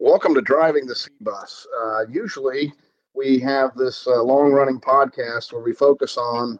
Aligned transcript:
Welcome 0.00 0.32
to 0.34 0.40
Driving 0.40 0.86
the 0.86 0.94
C 0.94 1.10
Bus. 1.22 1.66
Uh, 1.76 2.06
usually, 2.06 2.72
we 3.14 3.40
have 3.40 3.74
this 3.74 4.06
uh, 4.06 4.22
long 4.22 4.52
running 4.52 4.80
podcast 4.80 5.52
where 5.52 5.60
we 5.60 5.72
focus 5.72 6.16
on 6.16 6.56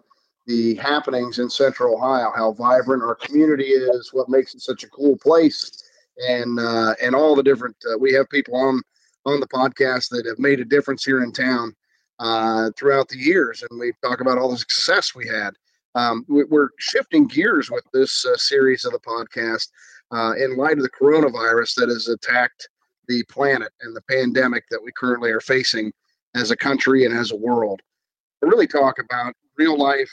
the 0.49 0.75
happenings 0.75 1.39
in 1.39 1.49
Central 1.49 1.95
Ohio, 1.95 2.33
how 2.35 2.51
vibrant 2.55 3.05
our 3.05 3.15
community 3.15 3.67
is, 3.67 4.13
what 4.13 4.29
makes 4.29 4.57
it 4.57 4.63
such 4.63 4.83
a 4.83 4.89
cool 4.89 5.17
place, 5.19 5.85
and 6.27 6.59
uh, 6.59 6.95
and 7.01 7.15
all 7.15 7.37
the 7.37 7.43
different. 7.45 7.77
Uh, 7.89 7.97
we 7.97 8.13
have 8.13 8.29
people 8.29 8.57
on 8.57 8.83
on 9.25 9.39
the 9.39 9.47
podcast 9.47 10.09
that 10.09 10.27
have 10.27 10.41
made 10.41 10.59
a 10.59 10.65
difference 10.65 11.05
here 11.05 11.23
in 11.23 11.31
town 11.31 11.73
uh, 12.19 12.73
throughout 12.77 13.09
the 13.09 13.19
years, 13.19 13.63
and 13.71 13.79
we 13.79 13.93
talk 14.03 14.21
about 14.21 14.39
all 14.39 14.51
the 14.51 14.59
success 14.59 15.15
we 15.15 15.29
had. 15.29 15.55
Um, 15.95 16.25
we're 16.27 16.71
shifting 16.81 17.29
gears 17.29 17.71
with 17.71 17.85
this 17.93 18.27
uh, 18.27 18.37
series 18.37 18.85
of 18.85 18.91
the 18.91 18.99
podcast 18.99 19.69
in 20.43 20.57
light 20.57 20.79
of 20.79 20.83
the 20.83 20.91
coronavirus 20.91 21.77
that 21.77 21.89
has 21.89 22.09
attacked 22.09 22.69
the 23.09 23.23
planet 23.25 23.73
and 23.81 23.95
the 23.95 24.03
pandemic 24.03 24.65
that 24.71 24.83
we 24.83 24.93
currently 24.93 25.31
are 25.31 25.41
facing 25.41 25.93
as 26.35 26.51
a 26.51 26.57
country 26.57 27.05
and 27.05 27.17
as 27.17 27.33
a 27.33 27.37
world. 27.37 27.81
To 28.43 28.49
really 28.49 28.67
talk 28.67 28.99
about 28.99 29.35
real 29.57 29.77
life 29.77 30.13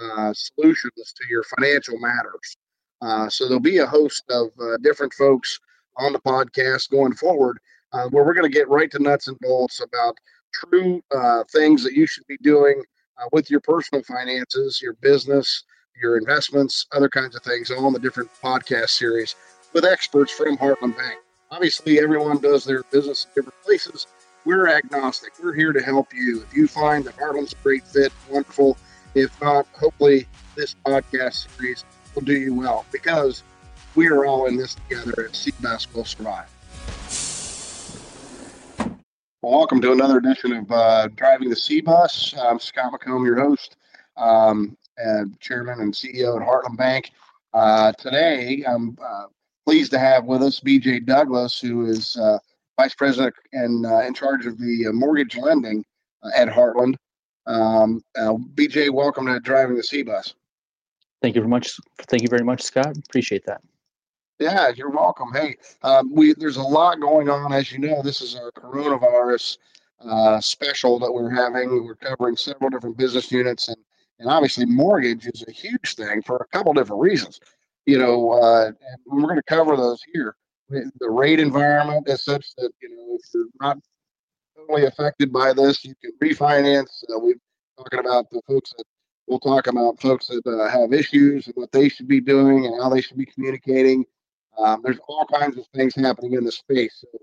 uh, 0.00 0.32
solutions 0.34 1.14
to 1.16 1.24
your 1.30 1.42
financial 1.44 1.98
matters. 1.98 2.56
Uh, 3.00 3.28
so 3.28 3.46
there'll 3.46 3.60
be 3.60 3.78
a 3.78 3.86
host 3.86 4.24
of 4.30 4.48
uh, 4.60 4.76
different 4.82 5.12
folks 5.14 5.58
on 5.96 6.12
the 6.12 6.20
podcast 6.20 6.90
going 6.90 7.14
forward 7.14 7.58
uh, 7.92 8.08
where 8.10 8.24
we're 8.24 8.34
going 8.34 8.50
to 8.50 8.54
get 8.54 8.68
right 8.68 8.90
to 8.90 8.98
nuts 8.98 9.28
and 9.28 9.38
bolts 9.40 9.80
about 9.80 10.16
true 10.52 11.02
uh, 11.14 11.44
things 11.52 11.82
that 11.82 11.94
you 11.94 12.06
should 12.06 12.26
be 12.26 12.36
doing 12.42 12.82
uh, 13.18 13.26
with 13.32 13.50
your 13.50 13.60
personal 13.60 14.02
finances, 14.04 14.80
your 14.82 14.94
business, 14.94 15.64
your 16.00 16.18
investments, 16.18 16.86
other 16.92 17.08
kinds 17.08 17.34
of 17.34 17.42
things, 17.42 17.70
in 17.70 17.92
the 17.92 17.98
different 17.98 18.30
podcast 18.42 18.90
series 18.90 19.34
with 19.72 19.84
experts 19.84 20.32
from 20.32 20.56
Heartland 20.56 20.96
Bank. 20.96 21.18
Obviously, 21.48 22.00
everyone 22.00 22.38
does 22.38 22.64
their 22.64 22.82
business 22.90 23.24
in 23.24 23.30
different 23.36 23.62
places. 23.62 24.08
We're 24.44 24.68
agnostic. 24.68 25.32
We're 25.40 25.54
here 25.54 25.72
to 25.72 25.80
help 25.80 26.12
you. 26.12 26.42
If 26.42 26.56
you 26.56 26.66
find 26.66 27.04
that 27.04 27.16
Heartland's 27.16 27.52
a 27.52 27.62
great 27.62 27.84
fit, 27.84 28.12
wonderful. 28.28 28.76
If 29.14 29.40
not, 29.40 29.64
hopefully 29.78 30.26
this 30.56 30.74
podcast 30.84 31.46
series 31.56 31.84
will 32.14 32.22
do 32.22 32.36
you 32.36 32.52
well 32.52 32.84
because 32.90 33.44
we 33.94 34.08
are 34.08 34.26
all 34.26 34.46
in 34.46 34.56
this 34.56 34.74
together 34.74 35.26
and 35.26 35.32
CBUS 35.32 35.94
will 35.94 36.04
survive. 36.04 36.50
Well, 39.40 39.52
welcome 39.58 39.80
to 39.82 39.92
another 39.92 40.18
edition 40.18 40.52
of 40.52 40.72
uh, 40.72 41.08
Driving 41.14 41.48
the 41.48 41.56
C 41.56 41.80
Bus. 41.80 42.34
I'm 42.36 42.58
Scott 42.58 42.92
McComb, 42.92 43.24
your 43.24 43.38
host, 43.38 43.76
um, 44.16 44.76
and 44.98 45.38
chairman 45.38 45.78
and 45.78 45.94
CEO 45.94 46.40
at 46.40 46.46
Heartland 46.46 46.76
Bank. 46.76 47.12
Uh, 47.54 47.92
today, 47.92 48.64
I'm 48.66 48.98
uh, 49.00 49.26
pleased 49.66 49.90
to 49.90 49.98
have 49.98 50.24
with 50.24 50.42
us 50.42 50.60
BJ 50.60 51.04
Douglas, 51.04 51.58
who 51.58 51.86
is 51.86 52.16
uh, 52.16 52.38
vice 52.78 52.94
president 52.94 53.34
and 53.52 53.84
uh, 53.84 54.00
in 54.02 54.14
charge 54.14 54.46
of 54.46 54.58
the 54.58 54.86
uh, 54.88 54.92
mortgage 54.92 55.36
lending 55.36 55.84
uh, 56.22 56.30
at 56.36 56.48
Heartland. 56.48 56.94
Um, 57.46 58.00
uh, 58.16 58.34
BJ, 58.54 58.90
welcome 58.90 59.26
to 59.26 59.40
driving 59.40 59.76
the 59.76 59.82
C 59.82 60.02
bus. 60.02 60.34
Thank 61.20 61.34
you 61.34 61.40
very 61.40 61.50
much. 61.50 61.76
Thank 62.02 62.22
you 62.22 62.28
very 62.28 62.44
much, 62.44 62.62
Scott. 62.62 62.96
Appreciate 62.96 63.44
that. 63.46 63.60
Yeah, 64.38 64.68
you're 64.68 64.90
welcome. 64.90 65.32
Hey, 65.32 65.56
um, 65.82 66.14
we 66.14 66.34
there's 66.34 66.58
a 66.58 66.62
lot 66.62 67.00
going 67.00 67.28
on, 67.28 67.52
as 67.52 67.72
you 67.72 67.78
know. 67.78 68.02
This 68.02 68.20
is 68.20 68.36
our 68.36 68.52
coronavirus 68.52 69.58
uh, 70.04 70.40
special 70.40 70.98
that 71.00 71.12
we're 71.12 71.30
having. 71.30 71.84
We're 71.84 71.96
covering 71.96 72.36
several 72.36 72.70
different 72.70 72.98
business 72.98 73.32
units, 73.32 73.68
and 73.68 73.78
and 74.18 74.28
obviously 74.28 74.66
mortgage 74.66 75.26
is 75.26 75.44
a 75.48 75.50
huge 75.50 75.94
thing 75.94 76.22
for 76.22 76.36
a 76.36 76.56
couple 76.56 76.72
different 76.74 77.02
reasons 77.02 77.40
you 77.86 77.98
know, 77.98 78.32
uh, 78.32 78.66
and 78.66 78.76
we're 79.06 79.22
going 79.22 79.36
to 79.36 79.42
cover 79.42 79.76
those 79.76 80.00
here. 80.12 80.36
The 80.68 81.08
rate 81.08 81.38
environment 81.38 82.08
is 82.08 82.24
such 82.24 82.54
that 82.56 82.70
you 82.82 82.88
know 82.90 83.16
if 83.18 83.22
you're 83.32 83.46
not 83.60 83.78
totally 84.56 84.86
affected 84.86 85.32
by 85.32 85.52
this, 85.52 85.84
you 85.84 85.94
can 86.02 86.12
refinance. 86.22 86.88
Uh, 87.08 87.18
we're 87.18 87.34
talking 87.78 88.00
about 88.00 88.28
the 88.30 88.42
folks 88.48 88.72
that 88.76 88.84
we'll 89.26 89.40
talk 89.40 89.68
about 89.68 90.00
folks 90.00 90.26
that 90.26 90.42
uh, 90.46 90.68
have 90.68 90.92
issues 90.92 91.46
and 91.46 91.54
what 91.56 91.70
they 91.72 91.88
should 91.88 92.08
be 92.08 92.20
doing 92.20 92.66
and 92.66 92.80
how 92.82 92.88
they 92.88 93.00
should 93.00 93.16
be 93.16 93.26
communicating. 93.26 94.04
Um, 94.58 94.80
there's 94.82 94.98
all 95.08 95.26
kinds 95.26 95.56
of 95.56 95.66
things 95.74 95.94
happening 95.94 96.32
in 96.34 96.44
the 96.44 96.52
space. 96.52 97.04
So, 97.04 97.18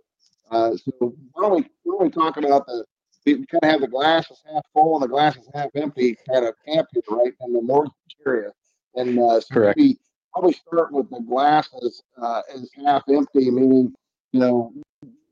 uh, 0.51 0.77
so 0.77 1.13
why 1.33 1.41
don't 1.41 1.55
we 1.55 1.61
why 1.83 1.97
don't 1.97 2.03
we 2.03 2.09
talk 2.11 2.37
about 2.37 2.65
the 2.65 2.85
we 3.25 3.45
kind 3.45 3.63
of 3.63 3.69
have 3.69 3.81
the 3.81 3.87
glass 3.87 4.29
is 4.31 4.41
half 4.51 4.63
full 4.73 4.95
and 4.95 5.03
the 5.03 5.07
glass 5.07 5.37
is 5.37 5.47
half 5.53 5.69
empty 5.75 6.17
kind 6.29 6.45
of 6.45 6.55
camp 6.65 6.87
here, 6.91 7.03
right, 7.09 7.33
in 7.41 7.53
the 7.53 7.61
mortgage 7.61 7.93
area. 8.25 8.51
And 8.95 9.17
uh, 9.17 9.39
so 9.39 9.53
Correct. 9.53 9.77
maybe 9.77 9.97
probably 10.33 10.53
start 10.53 10.91
with 10.91 11.09
the 11.09 11.19
glass 11.19 11.69
as, 11.85 12.01
uh, 12.21 12.41
as 12.53 12.69
half 12.85 13.03
empty, 13.09 13.51
meaning, 13.51 13.93
you 14.31 14.39
know, 14.39 14.73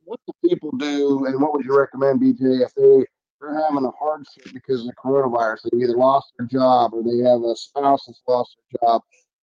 what 0.03 0.19
do 0.27 0.49
people 0.49 0.71
do 0.77 1.25
and 1.25 1.41
what 1.41 1.53
would 1.53 1.65
you 1.65 1.77
recommend, 1.77 2.21
BJ, 2.21 2.61
if 2.65 2.73
they, 2.75 3.05
they're 3.39 3.59
having 3.59 3.85
a 3.85 3.91
hardship 3.91 4.53
because 4.53 4.81
of 4.81 4.87
the 4.87 4.93
coronavirus? 4.93 5.59
They've 5.63 5.81
either 5.81 5.97
lost 5.97 6.33
their 6.37 6.47
job 6.47 6.93
or 6.93 7.03
they 7.03 7.27
have 7.29 7.41
a 7.41 7.55
spouse 7.55 8.05
that's 8.05 8.21
lost 8.27 8.57
their 8.57 8.87
job. 8.87 9.01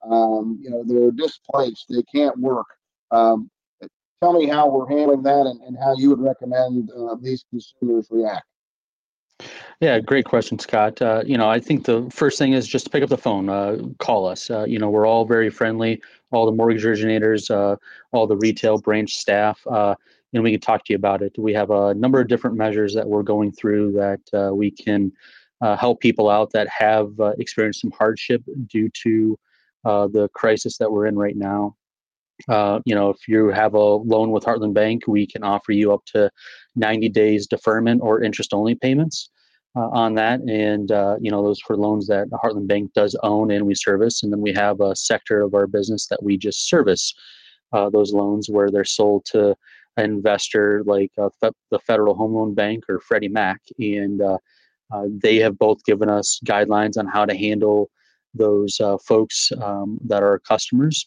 Um, 0.08 0.60
you 0.62 0.70
know, 0.70 0.84
they're 0.86 1.10
displaced, 1.10 1.86
they 1.88 2.02
can't 2.14 2.38
work. 2.38 2.66
Um, 3.10 3.50
tell 4.22 4.32
me 4.32 4.46
how 4.46 4.68
we're 4.68 4.88
handling 4.88 5.22
that 5.22 5.46
and, 5.46 5.60
and 5.62 5.76
how 5.76 5.94
you 5.96 6.10
would 6.10 6.20
recommend 6.20 6.90
uh, 6.96 7.16
these 7.20 7.44
consumers 7.50 8.08
react. 8.10 8.46
Yeah, 9.80 10.00
great 10.00 10.24
question, 10.24 10.58
Scott. 10.58 11.00
Uh, 11.00 11.22
you 11.24 11.38
know, 11.38 11.48
I 11.48 11.60
think 11.60 11.84
the 11.84 12.08
first 12.10 12.38
thing 12.38 12.52
is 12.52 12.66
just 12.66 12.86
to 12.86 12.90
pick 12.90 13.02
up 13.02 13.08
the 13.08 13.18
phone, 13.18 13.48
uh, 13.48 13.78
call 13.98 14.26
us. 14.26 14.50
Uh, 14.50 14.64
you 14.64 14.78
know, 14.78 14.90
we're 14.90 15.06
all 15.06 15.24
very 15.24 15.50
friendly, 15.50 16.02
all 16.32 16.46
the 16.46 16.52
mortgage 16.52 16.84
originators, 16.84 17.48
uh, 17.48 17.76
all 18.10 18.26
the 18.26 18.36
retail 18.36 18.78
branch 18.78 19.14
staff, 19.14 19.64
uh, 19.68 19.94
and 20.32 20.42
we 20.42 20.50
can 20.50 20.60
talk 20.60 20.84
to 20.84 20.92
you 20.92 20.96
about 20.96 21.22
it. 21.22 21.32
We 21.38 21.54
have 21.54 21.70
a 21.70 21.94
number 21.94 22.20
of 22.20 22.26
different 22.26 22.56
measures 22.56 22.92
that 22.94 23.06
we're 23.06 23.22
going 23.22 23.52
through 23.52 23.92
that 23.92 24.20
uh, 24.32 24.52
we 24.52 24.70
can 24.70 25.12
help 25.78 26.00
people 26.00 26.28
out 26.28 26.50
that 26.52 26.68
have 26.68 27.12
experienced 27.38 27.80
some 27.80 27.92
hardship 27.92 28.42
due 28.66 28.88
to 29.02 29.38
the 29.84 30.28
crisis 30.34 30.76
that 30.78 30.90
we're 30.90 31.06
in 31.06 31.16
right 31.16 31.36
now. 31.36 31.76
You 32.48 32.94
know, 32.94 33.10
if 33.10 33.26
you 33.26 33.48
have 33.48 33.74
a 33.74 33.78
loan 33.78 34.30
with 34.30 34.44
Heartland 34.44 34.74
Bank, 34.74 35.04
we 35.06 35.26
can 35.26 35.42
offer 35.42 35.72
you 35.72 35.92
up 35.92 36.04
to 36.12 36.30
90 36.76 37.08
days 37.08 37.46
deferment 37.46 38.00
or 38.02 38.22
interest 38.22 38.54
only 38.54 38.74
payments 38.74 39.30
uh, 39.76 39.88
on 39.90 40.14
that. 40.14 40.40
And, 40.40 40.90
uh, 40.90 41.16
you 41.20 41.30
know, 41.30 41.42
those 41.42 41.60
for 41.60 41.76
loans 41.76 42.06
that 42.08 42.28
Heartland 42.30 42.66
Bank 42.66 42.92
does 42.94 43.16
own 43.22 43.50
and 43.50 43.66
we 43.66 43.74
service. 43.74 44.22
And 44.22 44.32
then 44.32 44.40
we 44.40 44.52
have 44.54 44.80
a 44.80 44.96
sector 44.96 45.42
of 45.42 45.54
our 45.54 45.66
business 45.66 46.06
that 46.08 46.22
we 46.22 46.36
just 46.36 46.68
service 46.68 47.14
uh, 47.72 47.90
those 47.90 48.12
loans 48.12 48.48
where 48.48 48.70
they're 48.70 48.84
sold 48.84 49.24
to 49.26 49.54
an 49.96 50.04
investor 50.04 50.82
like 50.84 51.12
uh, 51.18 51.28
fe- 51.40 51.50
the 51.70 51.78
Federal 51.80 52.14
Home 52.14 52.34
Loan 52.34 52.54
Bank 52.54 52.84
or 52.88 53.00
Freddie 53.00 53.28
Mac. 53.28 53.60
And 53.78 54.22
uh, 54.22 54.38
uh, 54.92 55.04
they 55.08 55.36
have 55.36 55.58
both 55.58 55.84
given 55.84 56.08
us 56.08 56.40
guidelines 56.46 56.96
on 56.96 57.06
how 57.06 57.26
to 57.26 57.36
handle 57.36 57.90
those 58.34 58.80
folks 59.06 59.50
um, 59.62 59.98
that 60.04 60.22
are 60.22 60.38
customers 60.40 61.06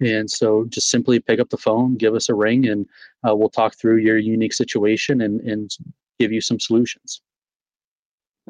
and 0.00 0.30
so 0.30 0.64
just 0.68 0.90
simply 0.90 1.20
pick 1.20 1.40
up 1.40 1.50
the 1.50 1.56
phone, 1.56 1.96
give 1.96 2.14
us 2.14 2.28
a 2.28 2.34
ring, 2.34 2.68
and 2.68 2.86
uh, 3.28 3.34
we'll 3.34 3.48
talk 3.48 3.74
through 3.76 3.96
your 3.96 4.18
unique 4.18 4.52
situation 4.52 5.20
and, 5.20 5.40
and 5.40 5.76
give 6.18 6.32
you 6.32 6.40
some 6.40 6.60
solutions. 6.60 7.20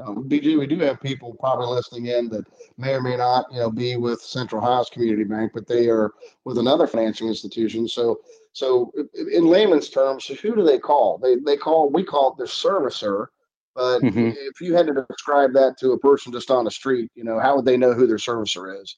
Um, 0.05 0.29
BJ, 0.29 0.59
we 0.59 0.67
do 0.67 0.79
have 0.81 1.01
people 1.01 1.35
probably 1.41 1.67
listening 1.67 2.07
in 2.07 2.29
that 2.29 2.47
may 2.77 2.95
or 2.95 3.03
may 3.03 3.17
not, 3.17 3.47
you 3.53 3.59
know, 3.59 3.71
be 3.71 3.97
with 3.97 4.21
Central 4.21 4.63
Ohio's 4.63 4.91
Community 4.91 5.25
Bank, 5.25 5.53
but 5.55 5.67
they 5.67 5.89
are 5.89 6.13
with 6.45 6.59
another 6.59 6.87
financial 6.87 7.29
institution. 7.29 7.89
So, 7.89 8.21
so 8.53 8.93
in 9.15 9.47
layman's 9.47 9.91
terms, 9.91 10.27
who 10.27 10.55
do 10.55 10.63
they 10.63 10.79
call? 10.79 11.19
They 11.19 11.37
they 11.37 11.57
call 11.57 11.91
we 11.91 12.05
call 12.05 12.33
it 12.33 12.39
their 12.39 12.47
servicer. 12.47 13.27
But 13.75 14.03
mm-hmm. 14.03 14.31
if 14.35 14.61
you 14.61 14.75
had 14.75 14.87
to 14.89 15.07
describe 15.09 15.53
that 15.55 15.79
to 15.79 15.93
a 15.93 15.99
person 15.99 16.33
just 16.33 16.51
on 16.51 16.65
the 16.65 16.71
street, 16.71 17.11
you 17.15 17.23
know, 17.23 17.39
how 17.39 17.57
would 17.57 17.65
they 17.65 17.77
know 17.77 17.93
who 17.93 18.07
their 18.07 18.17
servicer 18.17 18.81
is? 18.81 18.97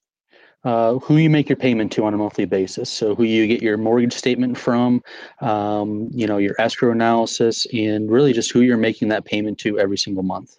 Uh, 0.62 0.98
who 0.98 1.16
you 1.16 1.30
make 1.30 1.48
your 1.48 1.56
payment 1.56 1.90
to 1.90 2.04
on 2.04 2.12
a 2.12 2.18
monthly 2.18 2.44
basis. 2.44 2.90
So 2.90 3.14
who 3.14 3.24
you 3.24 3.46
get 3.46 3.62
your 3.62 3.78
mortgage 3.78 4.12
statement 4.12 4.58
from, 4.58 5.02
um, 5.40 6.10
you 6.12 6.26
know, 6.26 6.36
your 6.36 6.54
escrow 6.60 6.92
analysis, 6.92 7.66
and 7.72 8.10
really 8.10 8.34
just 8.34 8.50
who 8.50 8.60
you're 8.60 8.76
making 8.76 9.08
that 9.08 9.24
payment 9.24 9.56
to 9.60 9.78
every 9.78 9.96
single 9.96 10.22
month 10.22 10.58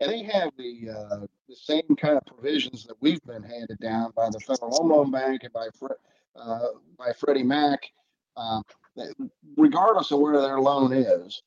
and 0.00 0.10
they 0.10 0.22
have 0.22 0.50
the 0.58 0.90
uh, 0.90 1.26
the 1.48 1.56
same 1.56 1.96
kind 1.96 2.16
of 2.16 2.26
provisions 2.26 2.84
that 2.84 2.96
we've 3.00 3.22
been 3.24 3.42
handed 3.42 3.78
down 3.78 4.12
by 4.14 4.28
the 4.30 4.40
Federal 4.40 4.70
Home 4.72 4.90
Loan 4.90 5.10
Bank 5.10 5.42
and 5.44 5.52
by 5.52 5.68
uh, 6.36 6.66
by 6.98 7.12
Freddie 7.12 7.42
Mac. 7.42 7.80
Uh, 8.36 8.60
regardless 9.56 10.10
of 10.10 10.20
where 10.20 10.40
their 10.40 10.60
loan 10.60 10.92
is, 10.92 11.42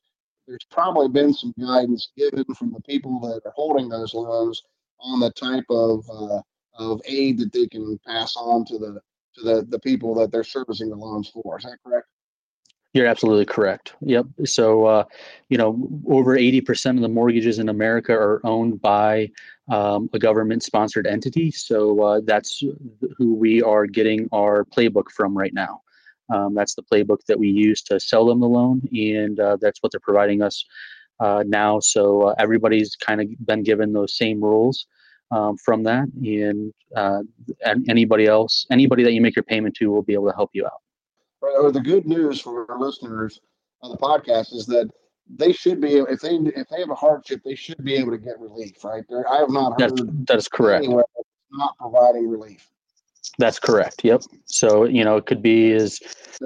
there's 0.47 0.65
probably 0.71 1.07
been 1.07 1.33
some 1.33 1.53
guidance 1.59 2.09
given 2.17 2.43
from 2.55 2.71
the 2.71 2.81
people 2.81 3.19
that 3.19 3.41
are 3.45 3.53
holding 3.55 3.89
those 3.89 4.13
loans 4.15 4.63
on 4.99 5.19
the 5.19 5.31
type 5.31 5.65
of 5.69 6.03
uh, 6.09 6.41
of 6.79 7.01
aid 7.05 7.37
that 7.39 7.53
they 7.53 7.67
can 7.67 7.99
pass 8.07 8.35
on 8.35 8.65
to 8.65 8.77
the 8.77 9.01
to 9.35 9.43
the, 9.43 9.65
the 9.69 9.79
people 9.79 10.15
that 10.15 10.31
they're 10.31 10.43
servicing 10.43 10.89
the 10.89 10.95
loans 10.95 11.29
for. 11.29 11.57
Is 11.57 11.63
that 11.63 11.77
correct? 11.85 12.07
You're 12.93 13.05
absolutely 13.05 13.45
correct. 13.45 13.93
Yep. 14.01 14.25
So, 14.45 14.85
uh, 14.85 15.03
you 15.49 15.57
know, 15.59 15.87
over 16.07 16.35
80% 16.35 16.95
of 16.95 17.01
the 17.01 17.07
mortgages 17.07 17.59
in 17.59 17.69
America 17.69 18.13
are 18.13 18.41
owned 18.43 18.81
by 18.81 19.29
um, 19.69 20.09
a 20.13 20.19
government 20.19 20.63
sponsored 20.63 21.05
entity. 21.05 21.51
So 21.51 22.01
uh, 22.01 22.21
that's 22.25 22.63
who 23.17 23.35
we 23.35 23.61
are 23.61 23.85
getting 23.85 24.27
our 24.31 24.65
playbook 24.65 25.11
from 25.15 25.37
right 25.37 25.53
now. 25.53 25.81
Um, 26.33 26.55
that's 26.55 26.73
the 26.73 26.83
playbook 26.83 27.19
that 27.27 27.37
we 27.37 27.49
use 27.49 27.83
to 27.83 27.99
sell 27.99 28.25
them 28.25 28.39
the 28.39 28.47
loan, 28.47 28.81
and 28.91 29.39
uh, 29.39 29.57
that's 29.59 29.81
what 29.81 29.91
they're 29.91 29.99
providing 29.99 30.41
us 30.43 30.63
uh, 31.19 31.43
now. 31.45 31.79
So 31.79 32.29
uh, 32.29 32.35
everybody's 32.37 32.95
kind 32.95 33.21
of 33.21 33.27
been 33.45 33.63
given 33.63 33.93
those 33.93 34.15
same 34.15 34.41
rules 34.41 34.85
um, 35.31 35.57
from 35.57 35.83
that, 35.83 36.07
and, 36.23 36.73
uh, 36.95 37.21
and 37.65 37.89
anybody 37.89 38.25
else, 38.25 38.65
anybody 38.71 39.03
that 39.03 39.13
you 39.13 39.21
make 39.21 39.35
your 39.35 39.43
payment 39.43 39.75
to, 39.75 39.91
will 39.91 40.01
be 40.01 40.13
able 40.13 40.29
to 40.29 40.35
help 40.35 40.49
you 40.53 40.65
out. 40.65 40.81
Or 41.41 41.71
the 41.71 41.79
good 41.79 42.05
news 42.05 42.41
for 42.41 42.69
our 42.69 42.79
listeners 42.79 43.39
on 43.81 43.91
the 43.91 43.97
podcast 43.97 44.53
is 44.53 44.65
that 44.67 44.89
they 45.29 45.51
should 45.51 45.79
be 45.79 45.97
if 45.97 46.19
they 46.19 46.35
if 46.35 46.67
they 46.69 46.79
have 46.79 46.89
a 46.89 46.95
hardship, 46.95 47.41
they 47.45 47.55
should 47.55 47.83
be 47.83 47.95
able 47.95 48.11
to 48.11 48.17
get 48.17 48.39
relief. 48.39 48.83
Right? 48.83 49.03
There, 49.07 49.29
I 49.29 49.37
have 49.37 49.49
not 49.49 49.79
heard 49.79 49.97
that's, 49.97 50.09
that 50.27 50.37
is 50.37 50.47
correct. 50.47 50.87
not 50.87 51.77
providing 51.77 52.29
relief. 52.29 52.67
That's 53.37 53.59
correct. 53.59 54.03
Yep. 54.03 54.23
So 54.45 54.85
you 54.85 55.03
know, 55.03 55.17
it 55.17 55.25
could 55.25 55.41
be 55.41 55.71
as 55.73 55.99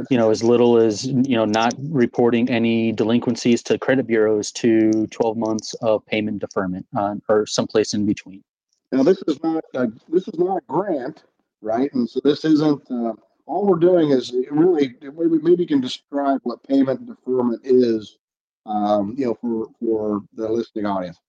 you 0.10 0.18
know 0.18 0.30
as 0.30 0.44
little 0.44 0.78
as 0.78 1.06
you 1.06 1.36
know 1.36 1.46
not 1.46 1.74
reporting 1.80 2.50
any 2.50 2.92
delinquencies 2.92 3.64
to 3.64 3.80
credit 3.80 4.06
bureaus 4.06 4.52
to 4.54 5.08
12 5.08 5.38
months 5.38 5.74
of 5.76 6.06
payment 6.06 6.40
deferment 6.40 6.86
uh, 6.96 7.16
or 7.30 7.46
someplace 7.46 7.94
in 7.94 8.06
between. 8.06 8.44
Now 8.94 9.04
this 9.04 9.22
is 9.28 9.42
not 9.44 9.64
a, 9.74 9.88
this 10.08 10.28
is 10.28 10.40
not 10.40 10.58
a 10.58 10.62
grant, 10.68 11.24
right? 11.62 11.94
And 11.94 12.10
so 12.10 12.20
this 12.24 12.46
isn't. 12.46 12.90
Uh, 12.90 13.14
all 13.46 13.66
we're 13.66 13.76
doing 13.76 14.12
is 14.12 14.34
really 14.50 14.96
maybe 15.02 15.64
you 15.64 15.68
can 15.68 15.82
describe 15.82 16.40
what 16.44 16.64
payment 16.64 17.06
deferment 17.06 17.60
is 17.66 18.18
um, 18.66 19.16
you 19.18 19.26
know, 19.26 19.36
for 19.36 19.68
for 19.80 20.22
the 20.34 20.50
listening 20.50 20.86
audience? 20.86 21.20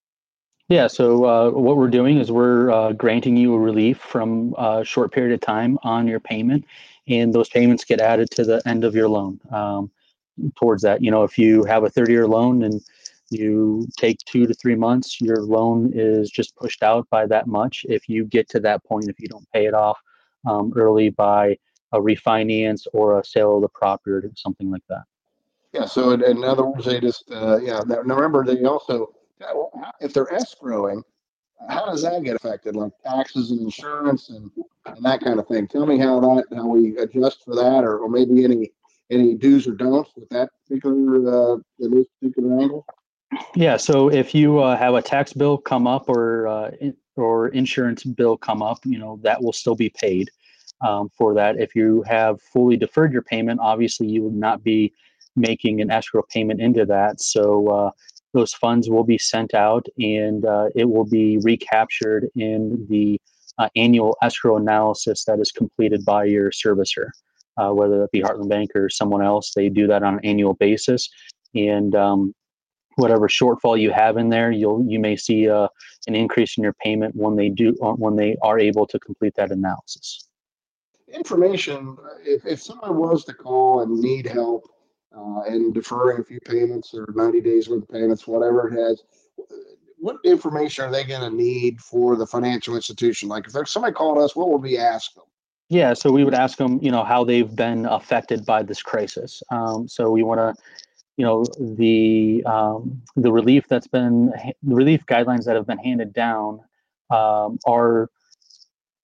Yeah, 0.69 0.87
so 0.87 1.25
uh, 1.25 1.51
what 1.51 1.77
we're 1.77 1.89
doing 1.89 2.19
is 2.19 2.33
we're 2.33 2.71
uh, 2.71 2.93
granting 2.93 3.37
you 3.37 3.55
a 3.55 3.59
relief 3.59 3.99
from 3.99 4.55
a 4.57 4.83
short 4.85 5.13
period 5.13 5.35
of 5.35 5.41
time 5.41 5.79
on 5.83 6.09
your 6.09 6.21
payment, 6.21 6.65
and 7.07 7.35
those 7.35 7.51
payments 7.51 7.85
get 7.85 8.01
added 8.01 8.31
to 8.31 8.45
the 8.45 8.63
end 8.67 8.85
of 8.85 8.95
your 8.95 9.09
loan. 9.09 9.41
Um, 9.51 9.91
towards 10.57 10.83
that, 10.83 11.03
you 11.03 11.11
know, 11.11 11.23
if 11.23 11.39
you 11.39 11.65
have 11.65 11.85
a 11.85 11.91
30-year 11.91 12.27
loan 12.27 12.65
and 12.65 12.81
you 13.35 13.87
take 13.99 14.19
two 14.21 14.47
to 14.47 14.55
three 14.55 14.75
months, 14.75 15.21
your 15.21 15.43
loan 15.43 15.91
is 15.95 16.31
just 16.31 16.57
pushed 16.57 16.83
out 16.83 17.09
by 17.11 17.27
that 17.27 17.47
much. 17.47 17.85
If 17.89 18.09
you 18.09 18.25
get 18.25 18.49
to 18.51 18.61
that 18.61 18.85
point, 18.85 19.09
if 19.09 19.21
you 19.21 19.29
don't 19.29 19.51
pay 19.53 19.67
it 19.67 19.75
off 19.75 19.99
um, 20.47 20.73
early 20.77 21.11
by 21.11 21.59
a 21.93 21.99
refinance 21.99 22.87
or 22.93 23.19
a 23.19 23.25
sale 23.25 23.57
of 23.57 23.63
the 23.63 23.69
property 23.69 24.27
or 24.27 24.31
something 24.37 24.71
like 24.71 24.83
that. 24.89 25.05
Yeah. 25.73 25.87
So 25.87 26.13
in, 26.13 26.23
in 26.23 26.45
other 26.45 26.65
words, 26.65 26.87
they 26.87 27.01
just 27.01 27.31
uh, 27.31 27.59
yeah. 27.61 27.81
Remember, 27.87 28.45
they 28.45 28.63
also 28.65 29.13
if 30.01 30.13
they're 30.13 30.27
escrowing, 30.27 31.03
how 31.69 31.87
does 31.87 32.03
that 32.03 32.23
get 32.23 32.37
affected? 32.37 32.77
Like 32.77 32.93
taxes 33.05 33.51
and 33.51 33.61
insurance 33.61 34.31
and, 34.31 34.51
and 34.87 35.05
that 35.05 35.21
kind 35.21 35.39
of 35.39 35.47
thing. 35.47 35.67
Tell 35.67 35.87
me 35.87 35.99
how 35.99 36.21
that 36.21 36.45
how 36.55 36.67
we 36.67 36.97
adjust 36.99 37.45
for 37.45 37.55
that, 37.57 37.85
or, 37.85 37.99
or 37.99 38.09
maybe 38.09 38.45
any 38.45 38.73
any 39.11 39.35
do's 39.35 39.67
or 39.67 39.73
don'ts 39.73 40.11
with 40.17 40.29
that 40.31 40.51
particular 40.63 41.55
uh, 41.55 41.57
particular 42.21 42.61
angle. 42.61 42.87
Yeah. 43.55 43.77
So 43.77 44.11
if 44.11 44.35
you 44.35 44.61
uh, 44.61 44.77
have 44.77 44.95
a 44.95 45.03
tax 45.03 45.33
bill 45.33 45.59
come 45.59 45.87
up 45.87 46.09
or 46.09 46.47
uh, 46.49 46.71
or 47.17 47.49
insurance 47.49 48.05
bill 48.05 48.37
come 48.37 48.63
up, 48.63 48.79
you 48.85 48.99
know 48.99 49.19
that 49.23 49.43
will 49.43 49.53
still 49.53 49.75
be 49.75 49.91
paid 49.91 50.31
um, 50.81 51.09
for 51.17 51.35
that. 51.35 51.59
If 51.59 51.75
you 51.75 52.03
have 52.07 52.41
fully 52.41 52.77
deferred 52.77 53.13
your 53.13 53.23
payment, 53.23 53.61
obviously 53.63 54.09
you 54.09 54.23
would 54.23 54.35
not 54.35 54.63
be 54.63 54.93
making 55.37 55.81
an 55.81 55.91
escrow 55.91 56.23
payment 56.31 56.61
into 56.61 56.85
that. 56.87 57.21
So 57.21 57.69
uh, 57.69 57.91
those 58.33 58.53
funds 58.53 58.89
will 58.89 59.05
be 59.05 59.19
sent 59.19 59.55
out 59.55 59.87
and 59.99 60.45
uh, 60.45 60.69
it 60.75 60.89
will 60.89 61.05
be 61.05 61.39
recaptured 61.39 62.29
in 62.37 62.87
the 62.89 63.21
uh, 63.59 63.69
annual 63.77 64.17
escrow 64.23 64.57
analysis 64.57 65.25
that 65.25 65.39
is 65.39 65.53
completed 65.53 66.05
by 66.05 66.25
your 66.25 66.51
servicer, 66.51 67.11
uh, 67.57 67.71
whether 67.71 68.03
it 68.03 68.11
be 68.11 68.21
Heartland 68.21 68.49
Bank 68.49 68.71
or 68.75 68.89
someone 68.89 69.23
else. 69.23 69.53
They 69.55 69.69
do 69.69 69.87
that 69.87 70.03
on 70.03 70.15
an 70.15 70.21
annual 70.25 70.55
basis. 70.55 71.09
And 71.55 71.95
um, 71.95 72.35
whatever 72.97 73.29
shortfall 73.29 73.81
you 73.81 73.91
have 73.91 74.17
in 74.17 74.29
there, 74.29 74.51
you'll 74.51 74.85
you 74.87 74.99
may 74.99 75.17
see 75.17 75.49
uh, 75.49 75.69
an 76.07 76.15
increase 76.15 76.57
in 76.57 76.63
your 76.63 76.75
payment 76.75 77.15
when 77.17 77.37
they 77.37 77.49
do 77.49 77.75
uh, 77.83 77.93
when 77.93 78.17
they 78.17 78.37
are 78.43 78.59
able 78.59 78.87
to 78.87 78.99
complete 78.99 79.35
that 79.37 79.51
analysis. 79.51 80.29
Information: 81.13 81.97
If 82.25 82.45
if 82.47 82.63
someone 82.63 82.97
was 82.97 83.25
to 83.25 83.35
call 83.35 83.81
and 83.81 84.01
need 84.01 84.27
help 84.27 84.65
uh, 85.17 85.43
and 85.47 85.73
deferring 85.73 86.21
a 86.21 86.25
few 86.25 86.41
payments 86.41 86.95
or 86.95 87.07
90 87.15 87.41
days 87.41 87.69
worth 87.69 87.83
of 87.83 87.89
payments, 87.89 88.27
whatever 88.27 88.69
it 88.69 88.79
has. 88.79 89.03
What 89.99 90.17
information 90.25 90.85
are 90.85 90.91
they 90.91 91.05
going 91.05 91.29
to 91.29 91.35
need 91.35 91.81
for 91.81 92.17
the 92.17 92.27
financial 92.27 92.77
institution? 92.77 93.29
Like 93.29 93.47
if 93.47 93.53
there's 93.53 93.71
somebody 93.71 93.95
called 93.95 94.19
us, 94.19 94.37
what 94.37 94.51
would 94.51 94.61
we 94.61 94.77
ask 94.77 95.15
them? 95.15 95.25
Yeah, 95.71 95.95
so 95.95 96.13
we 96.13 96.25
would 96.25 96.35
ask 96.35 96.59
them, 96.59 96.79
you 96.83 96.91
know, 96.91 97.05
how 97.05 97.25
they've 97.25 97.55
been 97.55 97.87
affected 97.87 98.45
by 98.45 98.63
this 98.63 98.83
crisis. 98.83 99.43
Um, 99.51 99.89
so 99.89 100.11
we 100.11 100.23
want 100.23 100.39
to, 100.39 100.63
you 101.17 101.25
know, 101.25 101.45
the 101.61 102.43
um, 102.45 103.03
the 103.17 103.33
relief 103.33 103.67
that's 103.69 103.87
been 103.87 104.33
the 104.63 104.75
relief 104.75 105.05
guidelines 105.07 105.45
that 105.45 105.57
have 105.57 105.67
been 105.67 105.79
handed 105.79 106.13
down 106.13 106.61
um, 107.11 107.59
are 107.67 108.11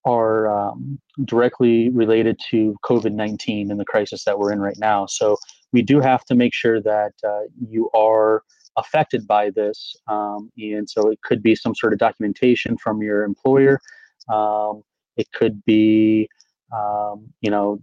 are 0.05 0.49
um, 0.49 0.99
directly 1.25 1.91
related 1.91 2.41
to 2.51 2.75
COVID 2.85 3.13
nineteen 3.13 3.71
and 3.71 3.79
the 3.79 3.85
crisis 3.85 4.25
that 4.25 4.39
we're 4.39 4.53
in 4.53 4.61
right 4.61 4.79
now. 4.79 5.07
So 5.07 5.37
we 5.73 5.83
do 5.83 6.01
have 6.01 6.25
to 6.25 6.35
make 6.35 6.53
sure 6.53 6.81
that 6.83 7.13
uh, 7.27 7.43
you 7.69 7.91
are 7.95 8.43
affected 8.77 9.27
by 9.27 9.51
this. 9.51 9.95
Um, 10.09 10.51
and 10.57 10.89
so 10.89 11.11
it 11.11 11.21
could 11.23 11.43
be 11.43 11.55
some 11.55 11.75
sort 11.75 11.93
of 11.93 11.99
documentation 11.99 12.77
from 12.79 13.03
your 13.03 13.25
employer. 13.25 13.81
Um, 14.29 14.83
it 15.17 15.31
could 15.33 15.65
be, 15.65 16.29
um, 16.73 17.29
you 17.41 17.51
know, 17.51 17.81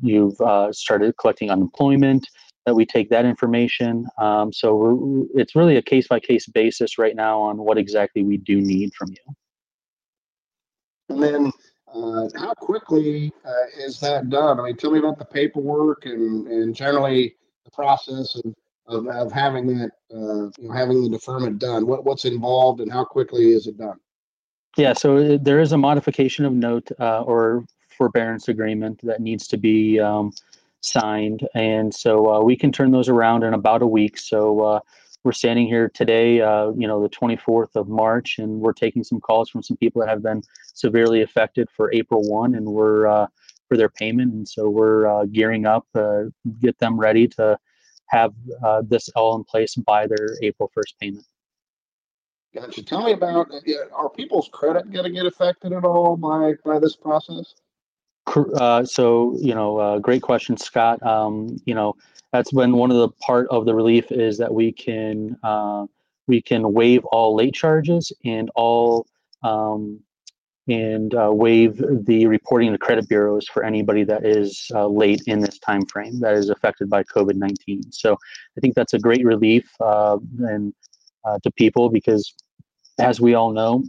you've 0.00 0.40
uh, 0.40 0.72
started 0.72 1.16
collecting 1.18 1.50
unemployment, 1.50 2.26
that 2.66 2.74
we 2.74 2.84
take 2.84 3.08
that 3.10 3.24
information. 3.24 4.06
Um, 4.18 4.52
so 4.52 5.26
it's 5.34 5.56
really 5.56 5.76
a 5.76 5.82
case 5.82 6.08
by 6.08 6.20
case 6.20 6.46
basis 6.46 6.98
right 6.98 7.16
now 7.16 7.40
on 7.40 7.58
what 7.58 7.78
exactly 7.78 8.22
we 8.22 8.36
do 8.36 8.60
need 8.60 8.94
from 8.94 9.10
you. 9.10 9.34
And 11.08 11.22
then 11.22 11.52
uh, 11.92 12.28
how 12.38 12.54
quickly 12.54 13.32
uh, 13.44 13.84
is 13.84 13.98
that 14.00 14.28
done? 14.30 14.60
I 14.60 14.64
mean, 14.64 14.76
tell 14.76 14.90
me 14.90 14.98
about 14.98 15.18
the 15.18 15.24
paperwork 15.24 16.06
and, 16.06 16.46
and 16.46 16.74
generally 16.74 17.34
the 17.64 17.70
process 17.70 18.36
of, 18.36 18.54
of, 18.86 19.08
of 19.08 19.32
having 19.32 19.66
that, 19.78 19.90
uh, 20.14 20.50
you 20.58 20.68
know, 20.68 20.72
having 20.72 21.02
the 21.02 21.08
deferment 21.08 21.58
done. 21.58 21.86
What, 21.86 22.04
what's 22.04 22.24
involved 22.24 22.80
and 22.80 22.92
how 22.92 23.04
quickly 23.04 23.52
is 23.52 23.66
it 23.66 23.78
done? 23.78 23.98
Yeah, 24.76 24.92
so 24.92 25.16
uh, 25.16 25.38
there 25.40 25.60
is 25.60 25.72
a 25.72 25.78
modification 25.78 26.44
of 26.44 26.52
note 26.52 26.88
uh, 27.00 27.22
or 27.22 27.64
forbearance 27.88 28.48
agreement 28.48 29.00
that 29.02 29.20
needs 29.20 29.48
to 29.48 29.56
be 29.56 29.98
um, 29.98 30.32
signed, 30.80 31.46
and 31.54 31.94
so 31.94 32.34
uh, 32.34 32.40
we 32.40 32.56
can 32.56 32.72
turn 32.72 32.90
those 32.90 33.08
around 33.08 33.44
in 33.44 33.54
about 33.54 33.82
a 33.82 33.86
week. 33.86 34.18
So 34.18 34.82
we're 35.22 35.32
standing 35.32 35.66
here 35.66 35.90
today, 35.92 36.40
uh, 36.40 36.70
you 36.76 36.86
know, 36.86 37.02
the 37.02 37.08
24th 37.08 37.76
of 37.76 37.88
March, 37.88 38.38
and 38.38 38.60
we're 38.60 38.72
taking 38.72 39.04
some 39.04 39.20
calls 39.20 39.50
from 39.50 39.62
some 39.62 39.76
people 39.76 40.00
that 40.00 40.08
have 40.08 40.22
been 40.22 40.42
severely 40.72 41.22
affected 41.22 41.68
for 41.76 41.92
April 41.92 42.22
1, 42.28 42.54
and 42.54 42.66
we're 42.66 43.06
uh, 43.06 43.26
for 43.68 43.76
their 43.76 43.90
payment, 43.90 44.32
and 44.32 44.48
so 44.48 44.68
we're 44.70 45.06
uh, 45.06 45.26
gearing 45.26 45.66
up, 45.66 45.86
uh, 45.94 46.22
get 46.60 46.78
them 46.78 46.98
ready 46.98 47.28
to 47.28 47.58
have 48.06 48.32
uh, 48.64 48.82
this 48.86 49.08
all 49.10 49.36
in 49.36 49.44
place 49.44 49.74
by 49.74 50.06
their 50.06 50.36
April 50.42 50.70
1st 50.76 50.98
payment. 51.00 51.26
Gotcha. 52.54 52.82
Tell 52.82 53.04
me 53.04 53.12
about 53.12 53.48
are 53.92 54.08
people's 54.08 54.48
credit 54.52 54.90
going 54.90 55.04
to 55.04 55.10
get 55.10 55.24
affected 55.24 55.72
at 55.72 55.84
all 55.84 56.16
by 56.16 56.54
by 56.64 56.80
this 56.80 56.96
process? 56.96 57.54
Uh, 58.36 58.84
so 58.84 59.36
you 59.40 59.54
know, 59.54 59.78
uh, 59.78 59.98
great 59.98 60.22
question, 60.22 60.56
Scott. 60.56 61.02
Um, 61.02 61.58
you 61.64 61.74
know, 61.74 61.94
that's 62.32 62.52
been 62.52 62.72
one 62.72 62.90
of 62.90 62.96
the 62.96 63.08
part 63.20 63.48
of 63.50 63.66
the 63.66 63.74
relief 63.74 64.10
is 64.12 64.38
that 64.38 64.52
we 64.52 64.72
can 64.72 65.36
uh, 65.42 65.86
we 66.26 66.40
can 66.40 66.72
waive 66.72 67.04
all 67.06 67.34
late 67.34 67.54
charges 67.54 68.12
and 68.24 68.50
all 68.54 69.06
um, 69.42 70.00
and 70.68 71.14
uh, 71.14 71.30
waive 71.32 71.82
the 72.04 72.26
reporting 72.26 72.70
to 72.70 72.78
credit 72.78 73.08
bureaus 73.08 73.48
for 73.48 73.64
anybody 73.64 74.04
that 74.04 74.24
is 74.24 74.70
uh, 74.74 74.86
late 74.86 75.22
in 75.26 75.40
this 75.40 75.58
time 75.58 75.84
frame 75.86 76.20
that 76.20 76.34
is 76.34 76.50
affected 76.50 76.88
by 76.88 77.02
COVID-19. 77.02 77.92
So 77.92 78.12
I 78.56 78.60
think 78.60 78.76
that's 78.76 78.94
a 78.94 78.98
great 78.98 79.24
relief 79.24 79.68
and 79.80 80.72
to 81.42 81.50
people 81.56 81.90
because 81.90 82.32
as 83.00 83.20
we 83.20 83.34
all 83.34 83.52
know, 83.52 83.82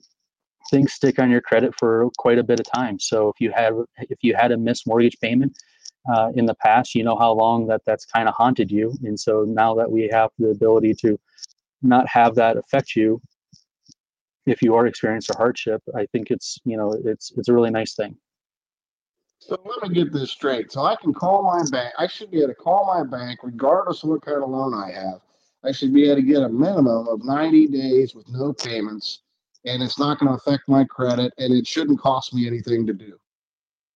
things 0.72 0.94
stick 0.94 1.20
on 1.20 1.30
your 1.30 1.42
credit 1.42 1.74
for 1.78 2.10
quite 2.18 2.40
a 2.40 2.44
bit 2.44 2.60
of 2.60 2.66
time. 2.66 3.00
So 3.00 3.30
if 3.30 3.40
you 3.40 3.52
have 3.52 3.76
if 3.98 4.20
you 4.22 4.36
had 4.36 4.52
a 4.52 4.58
missed 4.58 4.88
mortgage 4.88 5.18
payment 5.22 5.56
uh, 6.12 6.32
in 6.36 6.46
the 6.46 6.56
past, 6.56 6.96
you 6.96 7.04
know 7.04 7.18
how 7.18 7.34
long 7.34 7.68
that 7.68 7.82
that's 7.86 8.06
kind 8.06 8.28
of 8.28 8.34
haunted 8.34 8.72
you. 8.72 8.94
And 9.04 9.20
so 9.20 9.46
now 9.48 9.76
that 9.76 9.92
we 9.92 10.10
have 10.12 10.32
the 10.40 10.50
ability 10.50 10.96
to 11.02 11.20
not 11.84 12.08
have 12.08 12.34
that 12.36 12.58
affect 12.58 12.96
you, 12.96 13.22
if 14.48 14.62
you 14.62 14.74
are 14.76 14.88
experiencing 14.88 15.36
a 15.36 15.38
hardship, 15.38 15.82
I 15.96 16.08
think 16.08 16.32
it's 16.32 16.58
you 16.66 16.78
know 16.78 16.94
it's 17.06 17.32
it's 17.38 17.50
a 17.50 17.54
really 17.54 17.72
nice 17.72 17.94
thing. 17.94 18.16
So 19.40 19.58
let 19.66 19.90
me 19.90 19.96
get 19.96 20.14
this 20.14 20.32
straight. 20.32 20.72
So 20.72 20.84
I 20.84 20.96
can 20.96 21.14
call 21.14 21.42
my 21.44 21.64
bank. 21.72 21.94
I 21.98 22.06
should 22.06 22.30
be 22.30 22.40
able 22.40 22.50
to 22.50 22.56
call 22.56 22.86
my 22.86 23.04
bank, 23.04 23.40
regardless 23.42 24.04
of 24.04 24.10
what 24.10 24.22
kind 24.22 24.44
of 24.44 24.50
loan 24.50 24.74
I 24.74 24.92
have. 24.92 25.22
I 25.64 25.72
should 25.72 25.94
be 25.94 26.06
able 26.06 26.18
to 26.18 26.22
get 26.22 26.44
a 26.44 26.50
minimum 26.50 27.08
of 27.08 27.24
90 27.24 27.68
days 27.68 28.16
with 28.16 28.28
no 28.30 28.54
payments, 28.54 29.22
and 29.66 29.84
it's 29.84 30.00
not 30.00 30.20
going 30.20 30.30
to 30.30 30.36
affect 30.36 30.68
my 30.68 30.84
credit, 30.84 31.34
and 31.38 31.54
it 31.54 31.68
shouldn't 31.68 32.00
cost 32.00 32.34
me 32.34 32.48
anything 32.48 32.86
to 32.88 32.94
do. 32.94 33.18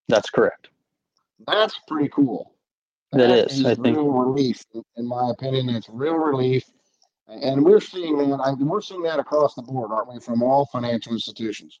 That's 0.08 0.30
correct. 0.30 0.68
That's 1.46 1.78
pretty 1.88 2.08
cool. 2.08 2.52
that 3.12 3.30
is, 3.30 3.64
I 3.64 3.74
think, 3.74 3.96
real 3.96 4.08
relief. 4.08 4.64
In 4.96 5.06
my 5.06 5.30
opinion, 5.30 5.68
it's 5.70 5.88
real 5.88 6.14
relief, 6.16 6.64
and 7.28 7.64
we're 7.64 7.80
seeing 7.80 8.16
that. 8.18 8.40
I 8.40 8.52
we're 8.52 8.80
seeing 8.80 9.02
that 9.02 9.18
across 9.18 9.54
the 9.54 9.62
board, 9.62 9.90
aren't 9.92 10.12
we, 10.12 10.20
from 10.20 10.42
all 10.42 10.66
financial 10.66 11.12
institutions? 11.12 11.78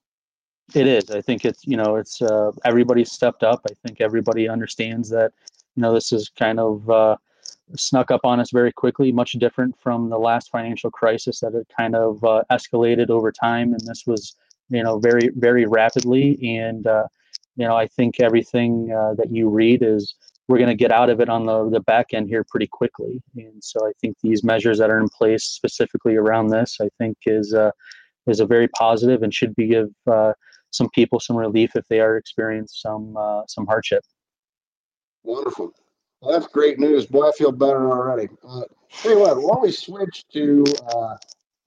It 0.74 0.86
is. 0.88 1.10
I 1.10 1.20
think 1.20 1.44
it's 1.44 1.64
you 1.66 1.76
know 1.76 1.96
it's 1.96 2.20
uh, 2.20 2.50
everybody 2.64 3.04
stepped 3.04 3.44
up. 3.44 3.62
I 3.70 3.74
think 3.86 4.00
everybody 4.00 4.48
understands 4.48 5.08
that 5.10 5.32
you 5.76 5.82
know 5.82 5.94
this 5.94 6.12
is 6.12 6.28
kind 6.28 6.58
of 6.58 6.90
uh, 6.90 7.16
snuck 7.74 8.10
up 8.10 8.20
on 8.24 8.40
us 8.40 8.50
very 8.50 8.72
quickly, 8.72 9.12
much 9.12 9.32
different 9.32 9.76
from 9.80 10.08
the 10.08 10.18
last 10.18 10.50
financial 10.50 10.90
crisis 10.90 11.40
that 11.40 11.54
had 11.54 11.64
kind 11.76 11.96
of 11.96 12.22
uh, 12.24 12.42
escalated 12.50 13.10
over 13.10 13.32
time, 13.32 13.72
and 13.72 13.80
this 13.86 14.04
was 14.06 14.36
you 14.68 14.82
know 14.82 14.98
very 14.98 15.30
very 15.36 15.66
rapidly. 15.66 16.38
And 16.58 16.86
uh, 16.86 17.06
you 17.56 17.66
know 17.66 17.76
I 17.76 17.86
think 17.86 18.20
everything 18.20 18.92
uh, 18.92 19.14
that 19.14 19.30
you 19.30 19.48
read 19.48 19.82
is 19.82 20.14
we're 20.48 20.58
going 20.58 20.68
to 20.68 20.76
get 20.76 20.92
out 20.92 21.10
of 21.10 21.20
it 21.20 21.28
on 21.28 21.46
the 21.46 21.68
the 21.70 21.80
back 21.80 22.14
end 22.14 22.28
here 22.28 22.44
pretty 22.48 22.68
quickly. 22.68 23.22
And 23.36 23.62
so 23.62 23.86
I 23.86 23.92
think 24.00 24.16
these 24.22 24.44
measures 24.44 24.78
that 24.78 24.90
are 24.90 25.00
in 25.00 25.08
place 25.08 25.44
specifically 25.44 26.16
around 26.16 26.48
this, 26.48 26.78
I 26.80 26.88
think 26.98 27.16
is 27.26 27.52
uh, 27.52 27.72
is 28.26 28.40
a 28.40 28.46
very 28.46 28.68
positive 28.68 29.22
and 29.22 29.34
should 29.34 29.54
be 29.56 29.68
give 29.68 29.90
some 30.70 30.90
people 30.90 31.18
some 31.18 31.36
relief 31.36 31.74
if 31.74 31.84
they 31.88 32.00
are 32.00 32.16
experiencing 32.16 32.74
some 32.74 33.16
uh, 33.16 33.42
some 33.48 33.66
hardship. 33.66 34.04
Wonderful. 35.24 35.72
Well, 36.26 36.40
that's 36.40 36.52
great 36.52 36.80
news. 36.80 37.06
Boy, 37.06 37.28
I 37.28 37.32
feel 37.38 37.52
better 37.52 37.88
already. 37.88 38.28
Uh, 38.42 38.62
tell 38.90 39.12
you 39.12 39.20
what, 39.20 39.36
why 39.36 39.54
don't 39.54 39.62
we 39.62 39.70
switch 39.70 40.26
to 40.32 40.64
uh, 40.92 41.16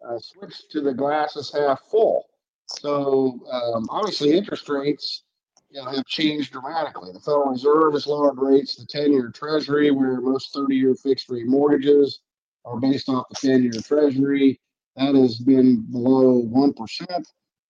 uh, 0.06 0.20
switch 0.20 0.68
to 0.72 0.82
the 0.82 0.94
glasses 0.94 1.50
half 1.50 1.80
full? 1.90 2.26
So 2.66 3.40
um, 3.50 3.88
obviously, 3.90 4.38
interest 4.38 4.68
rates 4.68 5.24
you 5.70 5.82
know, 5.82 5.90
have 5.90 6.06
changed 6.08 6.52
dramatically. 6.52 7.14
The 7.14 7.22
Federal 7.22 7.52
Reserve 7.52 7.94
has 7.94 8.06
lowered 8.06 8.38
rates. 8.38 8.76
The 8.76 8.86
ten-year 8.86 9.32
Treasury, 9.34 9.92
where 9.92 10.20
most 10.20 10.54
thirty-year 10.54 10.96
fixed-rate 10.96 11.48
mortgages 11.48 12.20
are 12.66 12.82
based 12.82 13.08
off 13.08 13.30
the 13.30 13.48
ten-year 13.48 13.82
Treasury, 13.82 14.60
that 14.98 15.16
has 15.16 15.38
been 15.38 15.86
below 15.90 16.40
one 16.40 16.74
percent. 16.74 17.26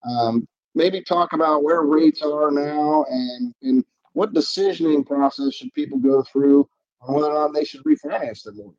Um, 0.10 0.48
maybe 0.74 1.01
talk 1.01 1.34
about 1.34 1.62
where 1.62 1.84
rates 1.84 2.24
are 2.24 2.50
now 2.50 3.05
and, 3.12 3.53
and 3.62 3.86
what 4.13 4.34
decisioning 4.34 5.05
process 5.05 5.53
should 5.53 5.72
people 5.75 6.00
go 6.00 6.24
through 6.24 6.67
on 7.01 7.15
whether 7.15 7.27
or 7.27 7.34
not 7.34 7.53
they 7.53 7.63
should 7.63 7.84
refinance 7.84 8.44
their 8.44 8.53
mortgage? 8.53 8.77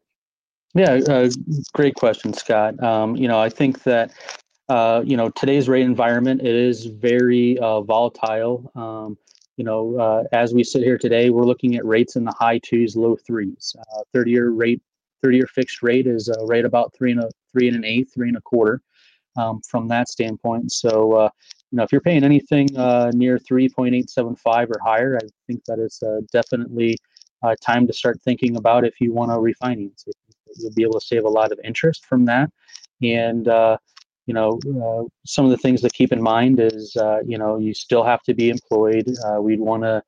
Yeah, 0.75 1.01
uh, 1.13 1.29
great 1.73 1.95
question, 1.97 2.33
Scott. 2.33 2.81
Um, 2.83 3.17
you 3.17 3.27
know, 3.27 3.41
I 3.41 3.49
think 3.49 3.83
that 3.83 4.13
uh, 4.69 5.03
you 5.05 5.17
know 5.17 5.31
today's 5.31 5.69
rate 5.69 5.83
environment 5.83 6.43
it 6.43 6.55
is 6.55 6.87
very 6.87 7.59
uh, 7.59 7.81
volatile. 7.81 8.71
Um, 8.77 9.19
you 9.57 9.65
know, 9.65 9.99
uh, 9.99 10.25
as 10.33 10.55
we 10.55 10.63
sit 10.63 10.83
here 10.83 10.97
today, 10.97 11.31
we're 11.31 11.45
looking 11.45 11.75
at 11.75 11.85
rates 11.85 12.17
in 12.17 12.25
the 12.25 12.33
high 12.39 12.59
twos, 12.59 12.97
low 12.97 13.17
threes. 13.17 13.75
Uh, 13.79 14.03
thirty-year 14.13 14.51
rate, 14.51 14.81
thirty-year 15.23 15.49
fixed 15.49 15.83
rate 15.83 16.07
is 16.07 16.29
uh, 16.29 16.47
right 16.47 16.65
about 16.65 16.95
three 16.95 17.11
and 17.11 17.21
a 17.21 17.31
three 17.53 17.67
and 17.67 17.77
an 17.77 17.85
eighth, 17.85 18.15
three 18.15 18.29
and 18.29 18.37
a 18.37 18.43
quarter. 18.43 18.81
Um, 19.37 19.61
from 19.63 19.87
that 19.89 20.09
standpoint, 20.09 20.73
so 20.73 21.31
you 21.71 21.77
know, 21.77 21.85
if 21.85 21.93
you're 21.93 22.01
paying 22.01 22.25
anything 22.25 22.67
near 23.15 23.39
3.875 23.39 24.71
or 24.71 24.81
higher, 24.85 25.17
I 25.17 25.29
think 25.47 25.65
that 25.67 25.79
is 25.79 26.03
definitely 26.33 26.97
uh, 27.43 27.55
time 27.61 27.87
to 27.87 27.93
start 27.93 28.21
thinking 28.23 28.57
about 28.57 28.85
if 28.85 29.01
you 29.01 29.13
want 29.13 29.31
to 29.31 29.37
refinance. 29.37 30.05
You'll 30.57 30.73
be 30.73 30.83
able 30.83 31.01
to 31.01 31.07
save 31.07 31.25
a 31.25 31.29
lot 31.29 31.53
of 31.53 31.61
interest 31.65 32.05
from 32.07 32.25
that. 32.27 32.51
And, 33.03 33.49
uh, 33.49 33.79
you 34.27 34.35
know, 34.35 34.59
uh, 34.67 35.09
some 35.25 35.45
of 35.45 35.51
the 35.51 35.57
things 35.57 35.81
to 35.83 35.91
keep 35.91 36.13
in 36.13 36.23
mind 36.23 36.61
is, 36.61 36.97
uh, 36.97 37.21
you 37.27 37.39
know, 37.39 37.59
you 37.59 37.73
still 37.73 38.05
have 38.05 38.23
to 38.23 38.35
be 38.35 38.51
employed. 38.51 39.07
we'd 39.41 39.61
want 39.61 39.83
to, 39.85 40.03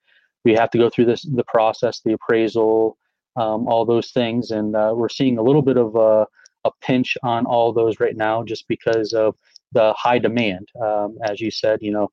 we 0.44 0.52
have 0.54 0.70
to 0.70 0.78
go 0.78 0.90
through 0.90 1.06
this, 1.06 1.22
the 1.22 1.44
process, 1.44 2.00
the 2.04 2.12
appraisal, 2.12 2.98
um, 3.36 3.66
all 3.68 3.84
those 3.84 4.10
things. 4.10 4.50
And 4.50 4.72
we're 4.72 5.08
seeing 5.08 5.38
a 5.38 5.42
little 5.42 5.62
bit 5.62 5.76
of 5.76 5.96
a, 5.96 6.26
a 6.64 6.70
pinch 6.80 7.16
on 7.22 7.46
all 7.46 7.72
those 7.72 8.00
right 8.00 8.16
now 8.16 8.42
just 8.42 8.68
because 8.68 9.12
of 9.12 9.34
the 9.72 9.92
high 9.96 10.18
demand. 10.18 10.68
Um, 10.80 11.16
as 11.24 11.40
you 11.40 11.50
said, 11.50 11.78
you 11.82 11.92
know, 11.92 12.10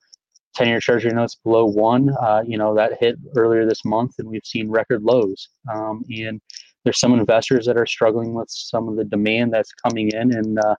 10 0.56 0.68
year 0.68 0.80
treasury 0.80 1.14
notes 1.14 1.36
below 1.44 1.66
one, 1.66 2.10
uh, 2.22 2.44
you 2.46 2.58
know, 2.58 2.76
that 2.76 3.00
hit 3.00 3.16
earlier 3.36 3.66
this 3.66 3.86
month 3.86 4.16
and 4.20 4.28
we've 4.28 4.46
seen 4.46 4.70
record 4.70 5.04
lows. 5.04 5.50
Um, 5.72 6.04
and 6.10 6.42
there's 6.84 7.00
some 7.00 7.14
investors 7.14 7.66
that 7.66 7.78
are 7.78 7.86
struggling 7.86 8.34
with 8.34 8.50
some 8.50 8.88
of 8.88 8.96
the 8.96 9.04
demand 9.04 9.54
that's 9.54 9.72
coming 9.74 10.10
in. 10.10 10.36
And 10.36 10.60
uh, 10.60 10.76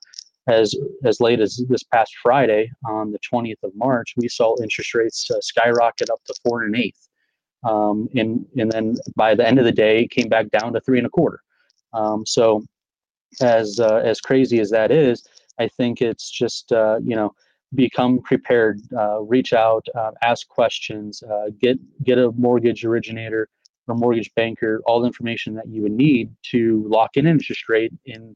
as, 0.49 0.75
as 1.05 1.21
late 1.21 1.41
as 1.41 1.63
this 1.69 1.83
past 1.83 2.13
Friday 2.23 2.71
on 2.85 3.13
the 3.13 3.19
20th 3.33 3.63
of 3.63 3.73
March, 3.75 4.15
we 4.17 4.29
saw 4.29 4.57
interest 4.63 4.95
rates 4.95 5.31
uh, 5.31 5.41
skyrocket 5.41 6.11
up 6.11 6.21
to 6.27 6.35
four 6.45 6.63
and 6.63 6.75
an 6.75 6.81
eighth. 6.81 7.09
Um, 7.63 8.09
and, 8.15 8.47
and 8.57 8.73
then 8.73 8.97
by 9.17 9.35
the 9.35 9.47
end 9.47 9.59
of 9.59 9.65
the 9.65 9.73
day, 9.73 10.03
it 10.03 10.11
came 10.11 10.29
back 10.29 10.51
down 10.51 10.73
to 10.73 10.81
three 10.81 10.99
and 10.99 11.07
a 11.07 11.11
quarter. 11.11 11.41
Um, 11.93 12.25
so 12.27 12.65
as, 13.41 13.79
uh, 13.79 13.97
as 13.97 14.21
crazy 14.21 14.61
as 14.61 14.71
that 14.71 14.91
is, 14.91 15.25
I 15.61 15.69
think 15.69 16.01
it's 16.01 16.29
just 16.31 16.73
uh, 16.73 16.99
you 17.05 17.15
know 17.15 17.35
become 17.75 18.21
prepared, 18.23 18.81
uh, 18.97 19.21
reach 19.21 19.53
out, 19.53 19.87
uh, 19.95 20.11
ask 20.23 20.49
questions, 20.49 21.23
uh, 21.23 21.51
get 21.61 21.79
get 22.03 22.19
a 22.19 22.33
mortgage 22.33 22.85
originator 22.85 23.49
or 23.87 23.95
mortgage 23.95 24.31
banker 24.35 24.81
all 24.87 25.01
the 25.01 25.07
information 25.07 25.55
that 25.55 25.69
you 25.69 25.83
would 25.83 25.93
need 25.93 26.35
to 26.43 26.85
lock 26.89 27.17
in 27.17 27.27
interest 27.27 27.69
rate 27.69 27.93
in 28.07 28.35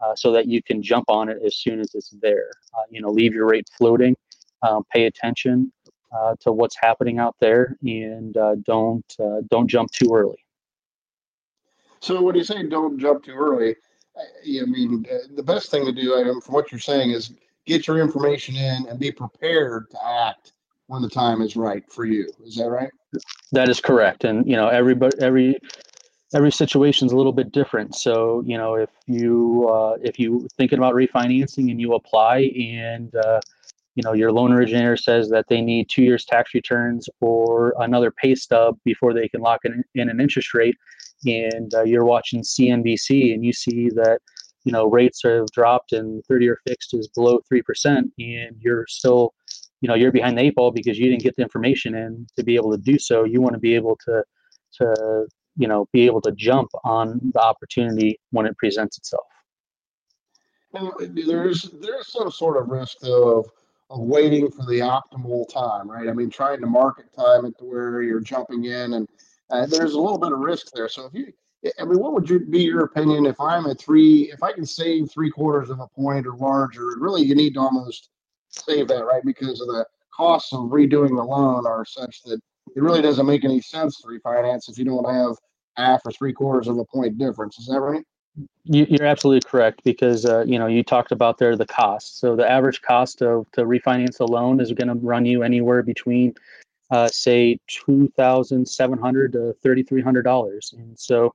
uh, 0.00 0.14
so 0.14 0.30
that 0.30 0.46
you 0.46 0.62
can 0.62 0.82
jump 0.82 1.08
on 1.08 1.28
it 1.28 1.38
as 1.44 1.56
soon 1.56 1.80
as 1.80 1.94
it's 1.94 2.10
there. 2.20 2.50
Uh, 2.74 2.82
you 2.90 3.00
know, 3.00 3.10
leave 3.10 3.32
your 3.32 3.46
rate 3.46 3.68
floating, 3.76 4.14
um, 4.62 4.84
pay 4.92 5.06
attention 5.06 5.72
to 6.40 6.50
what's 6.50 6.76
happening 6.80 7.18
out 7.18 7.36
there, 7.40 7.76
and 7.82 8.34
don't 8.64 9.16
don't 9.50 9.66
jump 9.66 9.90
too 9.90 10.10
early. 10.14 10.38
So 12.00 12.22
when 12.22 12.36
you 12.36 12.44
say 12.44 12.62
don't 12.62 12.98
jump 12.98 13.24
too 13.24 13.34
early, 13.34 13.76
I 14.16 14.64
mean, 14.64 15.04
the 15.34 15.42
best 15.42 15.70
thing 15.70 15.84
to 15.84 15.92
do, 15.92 16.18
Adam, 16.18 16.40
from 16.40 16.54
what 16.54 16.72
you're 16.72 16.78
saying, 16.78 17.10
is 17.10 17.32
get 17.66 17.86
your 17.86 18.00
information 18.00 18.56
in 18.56 18.86
and 18.88 18.98
be 18.98 19.12
prepared 19.12 19.90
to 19.90 19.98
act 20.06 20.52
when 20.86 21.02
the 21.02 21.08
time 21.08 21.42
is 21.42 21.56
right 21.56 21.82
for 21.90 22.04
you. 22.04 22.30
Is 22.44 22.56
that 22.56 22.70
right? 22.70 22.90
That 23.52 23.68
is 23.68 23.80
correct. 23.80 24.24
And 24.24 24.48
you 24.48 24.56
know, 24.56 24.68
every 24.68 25.56
every 26.34 26.52
situation 26.52 27.06
is 27.06 27.12
a 27.12 27.16
little 27.16 27.32
bit 27.32 27.52
different. 27.52 27.94
So 27.94 28.42
you 28.46 28.56
know, 28.56 28.74
if 28.74 28.90
you 29.06 29.68
uh, 29.68 29.96
if 30.02 30.18
you 30.18 30.48
thinking 30.56 30.78
about 30.78 30.94
refinancing 30.94 31.70
and 31.70 31.80
you 31.80 31.94
apply 31.94 32.50
and 32.56 33.14
uh, 33.14 33.40
you 33.94 34.02
know 34.04 34.12
your 34.12 34.30
loan 34.30 34.52
originator 34.52 34.96
says 34.96 35.28
that 35.30 35.46
they 35.48 35.60
need 35.60 35.88
two 35.88 36.02
years 36.02 36.24
tax 36.24 36.54
returns 36.54 37.08
or 37.20 37.74
another 37.80 38.10
pay 38.10 38.34
stub 38.34 38.78
before 38.84 39.12
they 39.12 39.28
can 39.28 39.40
lock 39.40 39.64
in, 39.64 39.82
in 39.94 40.08
an 40.08 40.20
interest 40.20 40.54
rate 40.54 40.76
and 41.24 41.74
uh, 41.74 41.82
you're 41.82 42.04
watching 42.04 42.42
CNBC 42.42 43.32
and 43.32 43.44
you 43.44 43.52
see 43.52 43.88
that 43.90 44.20
you 44.66 44.72
know 44.72 44.86
rates 44.90 45.20
have 45.22 45.46
dropped 45.52 45.92
and 45.92 46.22
30-year 46.28 46.58
fixed 46.66 46.92
is 46.92 47.08
below 47.14 47.40
three 47.48 47.62
percent, 47.62 48.12
and 48.18 48.56
you're 48.58 48.84
still 48.88 49.32
you 49.80 49.88
know 49.88 49.94
you're 49.94 50.10
behind 50.10 50.36
the 50.36 50.42
eight 50.42 50.56
ball 50.56 50.72
because 50.72 50.98
you 50.98 51.08
didn't 51.08 51.22
get 51.22 51.36
the 51.36 51.42
information 51.42 51.94
in 51.94 52.26
to 52.36 52.42
be 52.42 52.56
able 52.56 52.72
to 52.72 52.78
do 52.78 52.98
so. 52.98 53.22
You 53.22 53.40
want 53.40 53.54
to 53.54 53.60
be 53.60 53.76
able 53.76 53.96
to 54.06 54.24
to 54.78 55.26
you 55.56 55.68
know 55.68 55.86
be 55.92 56.04
able 56.04 56.20
to 56.22 56.32
jump 56.32 56.68
on 56.84 57.20
the 57.32 57.40
opportunity 57.40 58.18
when 58.32 58.44
it 58.44 58.58
presents 58.58 58.98
itself. 58.98 59.24
Well, 60.72 60.94
there's 60.98 61.70
there's 61.80 62.12
some 62.12 62.32
sort 62.32 62.60
of 62.60 62.68
risk 62.68 62.98
though 63.00 63.38
of 63.38 63.46
of 63.88 64.00
waiting 64.00 64.50
for 64.50 64.66
the 64.66 64.80
optimal 64.80 65.48
time, 65.48 65.88
right? 65.88 66.08
I 66.08 66.12
mean, 66.12 66.28
trying 66.28 66.60
to 66.60 66.66
market 66.66 67.06
time 67.16 67.44
it 67.44 67.56
to 67.58 67.64
where 67.64 68.02
you're 68.02 68.18
jumping 68.18 68.64
in 68.64 68.94
and 68.94 69.08
uh, 69.48 69.64
there's 69.66 69.92
a 69.92 70.00
little 70.00 70.18
bit 70.18 70.32
of 70.32 70.40
risk 70.40 70.72
there. 70.74 70.88
So 70.88 71.06
if 71.06 71.14
you, 71.14 71.32
I 71.80 71.84
mean, 71.84 71.98
what 71.98 72.12
would 72.12 72.28
you, 72.28 72.40
be 72.40 72.62
your 72.62 72.84
opinion 72.84 73.26
if 73.26 73.40
I'm 73.40 73.66
at 73.66 73.80
three, 73.80 74.30
if 74.32 74.42
I 74.42 74.52
can 74.52 74.66
save 74.66 75.10
three 75.10 75.30
quarters 75.30 75.70
of 75.70 75.80
a 75.80 75.88
point 75.88 76.26
or 76.26 76.36
larger? 76.36 76.92
Really, 76.98 77.22
you 77.22 77.34
need 77.34 77.54
to 77.54 77.60
almost 77.60 78.10
save 78.48 78.88
that, 78.88 79.04
right? 79.04 79.24
Because 79.24 79.60
of 79.60 79.68
the 79.68 79.86
costs 80.14 80.52
of 80.52 80.70
redoing 80.70 81.16
the 81.16 81.24
loan 81.24 81.66
are 81.66 81.84
such 81.84 82.22
that 82.24 82.40
it 82.74 82.82
really 82.82 83.02
doesn't 83.02 83.26
make 83.26 83.44
any 83.44 83.60
sense 83.60 84.00
to 84.00 84.08
refinance 84.08 84.68
if 84.68 84.78
you 84.78 84.84
don't 84.84 85.08
have 85.08 85.36
half 85.76 86.02
or 86.04 86.12
three 86.12 86.32
quarters 86.32 86.68
of 86.68 86.78
a 86.78 86.84
point 86.84 87.18
difference. 87.18 87.58
Is 87.58 87.66
that 87.66 87.80
right? 87.80 88.04
You, 88.64 88.86
are 89.00 89.06
absolutely 89.06 89.48
correct 89.48 89.82
because 89.82 90.26
uh, 90.26 90.44
you 90.46 90.58
know 90.58 90.66
you 90.66 90.82
talked 90.82 91.10
about 91.10 91.38
there 91.38 91.56
the 91.56 91.66
cost. 91.66 92.18
So 92.18 92.36
the 92.36 92.48
average 92.50 92.82
cost 92.82 93.22
of 93.22 93.50
to 93.52 93.62
refinance 93.62 94.20
a 94.20 94.24
loan 94.24 94.60
is 94.60 94.72
going 94.72 94.88
to 94.88 94.94
run 94.94 95.24
you 95.24 95.42
anywhere 95.42 95.82
between 95.82 96.34
uh, 96.90 97.08
say 97.08 97.58
two 97.66 98.08
thousand 98.16 98.66
seven 98.66 98.98
hundred 98.98 99.32
to 99.32 99.54
thirty 99.62 99.82
three 99.82 100.02
hundred 100.02 100.22
dollars. 100.22 100.74
And 100.76 100.98
so, 100.98 101.34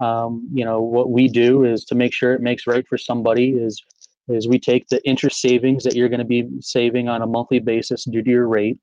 um, 0.00 0.48
you 0.52 0.64
know, 0.64 0.80
what 0.80 1.10
we 1.10 1.28
do 1.28 1.64
is 1.64 1.84
to 1.86 1.94
make 1.94 2.14
sure 2.14 2.32
it 2.34 2.40
makes 2.40 2.66
right 2.66 2.86
for 2.86 2.98
somebody 2.98 3.50
is 3.50 3.82
is 4.28 4.46
we 4.46 4.58
take 4.58 4.86
the 4.88 5.04
interest 5.06 5.40
savings 5.40 5.82
that 5.84 5.94
you're 5.94 6.08
going 6.08 6.20
to 6.20 6.24
be 6.24 6.48
saving 6.60 7.08
on 7.08 7.22
a 7.22 7.26
monthly 7.26 7.58
basis 7.58 8.04
due 8.04 8.22
to 8.22 8.30
your 8.30 8.46
rate, 8.46 8.78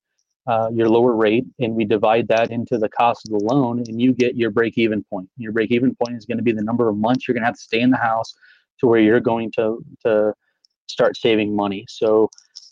uh, 0.47 0.69
your 0.73 0.89
lower 0.89 1.15
rate, 1.15 1.45
and 1.59 1.73
we 1.73 1.85
divide 1.85 2.27
that 2.27 2.51
into 2.51 2.77
the 2.77 2.89
cost 2.89 3.25
of 3.25 3.31
the 3.31 3.45
loan, 3.45 3.79
and 3.87 4.01
you 4.01 4.13
get 4.13 4.35
your 4.35 4.49
break 4.49 4.77
even 4.77 5.03
point. 5.05 5.29
Your 5.37 5.53
break 5.53 5.71
even 5.71 5.95
point 5.95 6.17
is 6.17 6.25
going 6.25 6.37
to 6.37 6.43
be 6.43 6.51
the 6.51 6.63
number 6.63 6.89
of 6.89 6.97
months 6.97 7.27
you're 7.27 7.33
going 7.33 7.43
to 7.43 7.47
have 7.47 7.55
to 7.55 7.61
stay 7.61 7.79
in 7.79 7.89
the 7.89 7.97
house 7.97 8.33
to 8.79 8.87
where 8.87 8.99
you're 8.99 9.21
going 9.21 9.51
to 9.53 9.83
to 10.05 10.33
start 10.87 11.15
saving 11.15 11.55
money. 11.55 11.85
So 11.87 12.29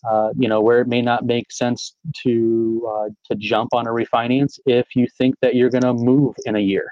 uh, 0.09 0.29
you 0.37 0.47
know, 0.49 0.61
where 0.61 0.81
it 0.81 0.87
may 0.87 1.01
not 1.01 1.25
make 1.25 1.51
sense 1.51 1.95
to 2.23 2.87
uh, 2.93 3.09
to 3.29 3.35
jump 3.37 3.73
on 3.73 3.87
a 3.87 3.91
refinance 3.91 4.59
if 4.65 4.95
you 4.95 5.07
think 5.17 5.35
that 5.41 5.55
you're 5.55 5.69
going 5.69 5.83
to 5.83 5.93
move 5.93 6.35
in 6.45 6.55
a 6.57 6.59
year. 6.59 6.91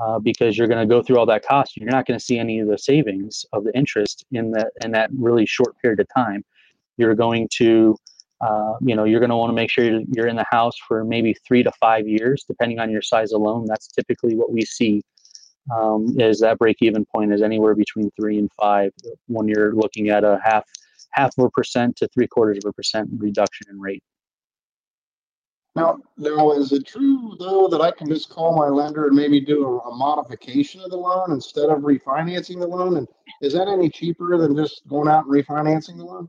uh, 0.00 0.18
because 0.18 0.56
you're 0.56 0.68
going 0.68 0.80
to 0.80 0.92
go 0.92 1.02
through 1.02 1.18
all 1.18 1.26
that 1.26 1.44
cost. 1.44 1.76
You're 1.76 1.90
not 1.90 2.06
going 2.06 2.18
to 2.18 2.24
see 2.24 2.38
any 2.38 2.60
of 2.60 2.68
the 2.68 2.78
savings 2.78 3.44
of 3.52 3.64
the 3.64 3.72
interest 3.76 4.24
in 4.32 4.50
that 4.52 4.72
in 4.84 4.92
that 4.92 5.10
really 5.16 5.46
short 5.46 5.76
period 5.80 6.00
of 6.00 6.06
time. 6.14 6.44
You're 6.96 7.14
going 7.14 7.48
to, 7.56 7.96
uh, 8.40 8.74
you 8.80 8.94
know, 8.94 9.04
you're 9.04 9.20
going 9.20 9.30
to 9.30 9.36
want 9.36 9.50
to 9.50 9.54
make 9.54 9.70
sure 9.70 9.84
you're, 9.84 10.26
in 10.28 10.36
the 10.36 10.46
house 10.50 10.74
for 10.86 11.04
maybe 11.04 11.34
three 11.46 11.62
to 11.62 11.72
five 11.80 12.06
years, 12.08 12.44
depending 12.48 12.78
on 12.78 12.90
your 12.90 13.02
size 13.02 13.32
of 13.32 13.40
loan. 13.40 13.66
That's 13.66 13.88
typically 13.88 14.36
what 14.36 14.52
we 14.52 14.62
see. 14.62 15.02
Um, 15.76 16.16
is 16.18 16.40
that 16.40 16.58
break 16.58 16.78
even 16.80 17.04
point 17.06 17.32
is 17.32 17.42
anywhere 17.42 17.74
between 17.74 18.10
three 18.20 18.38
and 18.38 18.50
five 18.60 18.92
when 19.26 19.48
you're 19.48 19.74
looking 19.74 20.10
at 20.10 20.24
a 20.24 20.40
half 20.44 20.64
half 21.12 21.32
of 21.38 21.44
a 21.44 21.50
percent 21.50 21.96
to 21.96 22.08
three 22.08 22.26
quarters 22.26 22.58
of 22.64 22.68
a 22.68 22.72
percent 22.72 23.08
reduction 23.16 23.66
in 23.70 23.80
rate. 23.80 24.02
Now, 25.76 25.98
now, 26.16 26.52
is 26.52 26.72
it 26.72 26.86
true 26.86 27.36
though 27.38 27.68
that 27.68 27.80
I 27.80 27.92
can 27.92 28.08
just 28.08 28.30
call 28.30 28.56
my 28.56 28.66
lender 28.66 29.06
and 29.06 29.14
maybe 29.14 29.40
do 29.40 29.64
a, 29.64 29.78
a, 29.78 29.94
modification 29.94 30.80
of 30.80 30.90
the 30.90 30.96
loan 30.96 31.30
instead 31.30 31.68
of 31.68 31.82
refinancing 31.82 32.58
the 32.58 32.66
loan? 32.66 32.96
And 32.96 33.06
is 33.42 33.52
that 33.52 33.68
any 33.68 33.88
cheaper 33.88 34.36
than 34.38 34.56
just 34.56 34.86
going 34.88 35.08
out 35.08 35.26
and 35.26 35.32
refinancing 35.32 35.98
the 35.98 36.04
loan? 36.04 36.28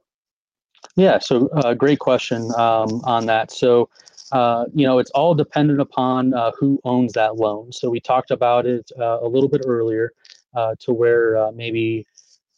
Yeah, 0.95 1.17
so 1.17 1.47
uh, 1.49 1.73
great 1.73 1.97
question 1.97 2.51
um, 2.57 3.01
on 3.05 3.25
that. 3.25 3.51
So, 3.51 3.89
uh, 4.31 4.65
you 4.73 4.85
know, 4.85 4.99
it's 4.99 5.11
all 5.11 5.33
dependent 5.33 5.81
upon 5.81 6.33
uh, 6.33 6.51
who 6.59 6.79
owns 6.83 7.13
that 7.13 7.37
loan. 7.37 7.71
So 7.71 7.89
we 7.89 7.99
talked 7.99 8.31
about 8.31 8.67
it 8.67 8.91
uh, 8.99 9.19
a 9.21 9.27
little 9.27 9.49
bit 9.49 9.61
earlier, 9.65 10.11
uh, 10.55 10.75
to 10.79 10.93
where 10.93 11.37
uh, 11.37 11.51
maybe 11.51 12.05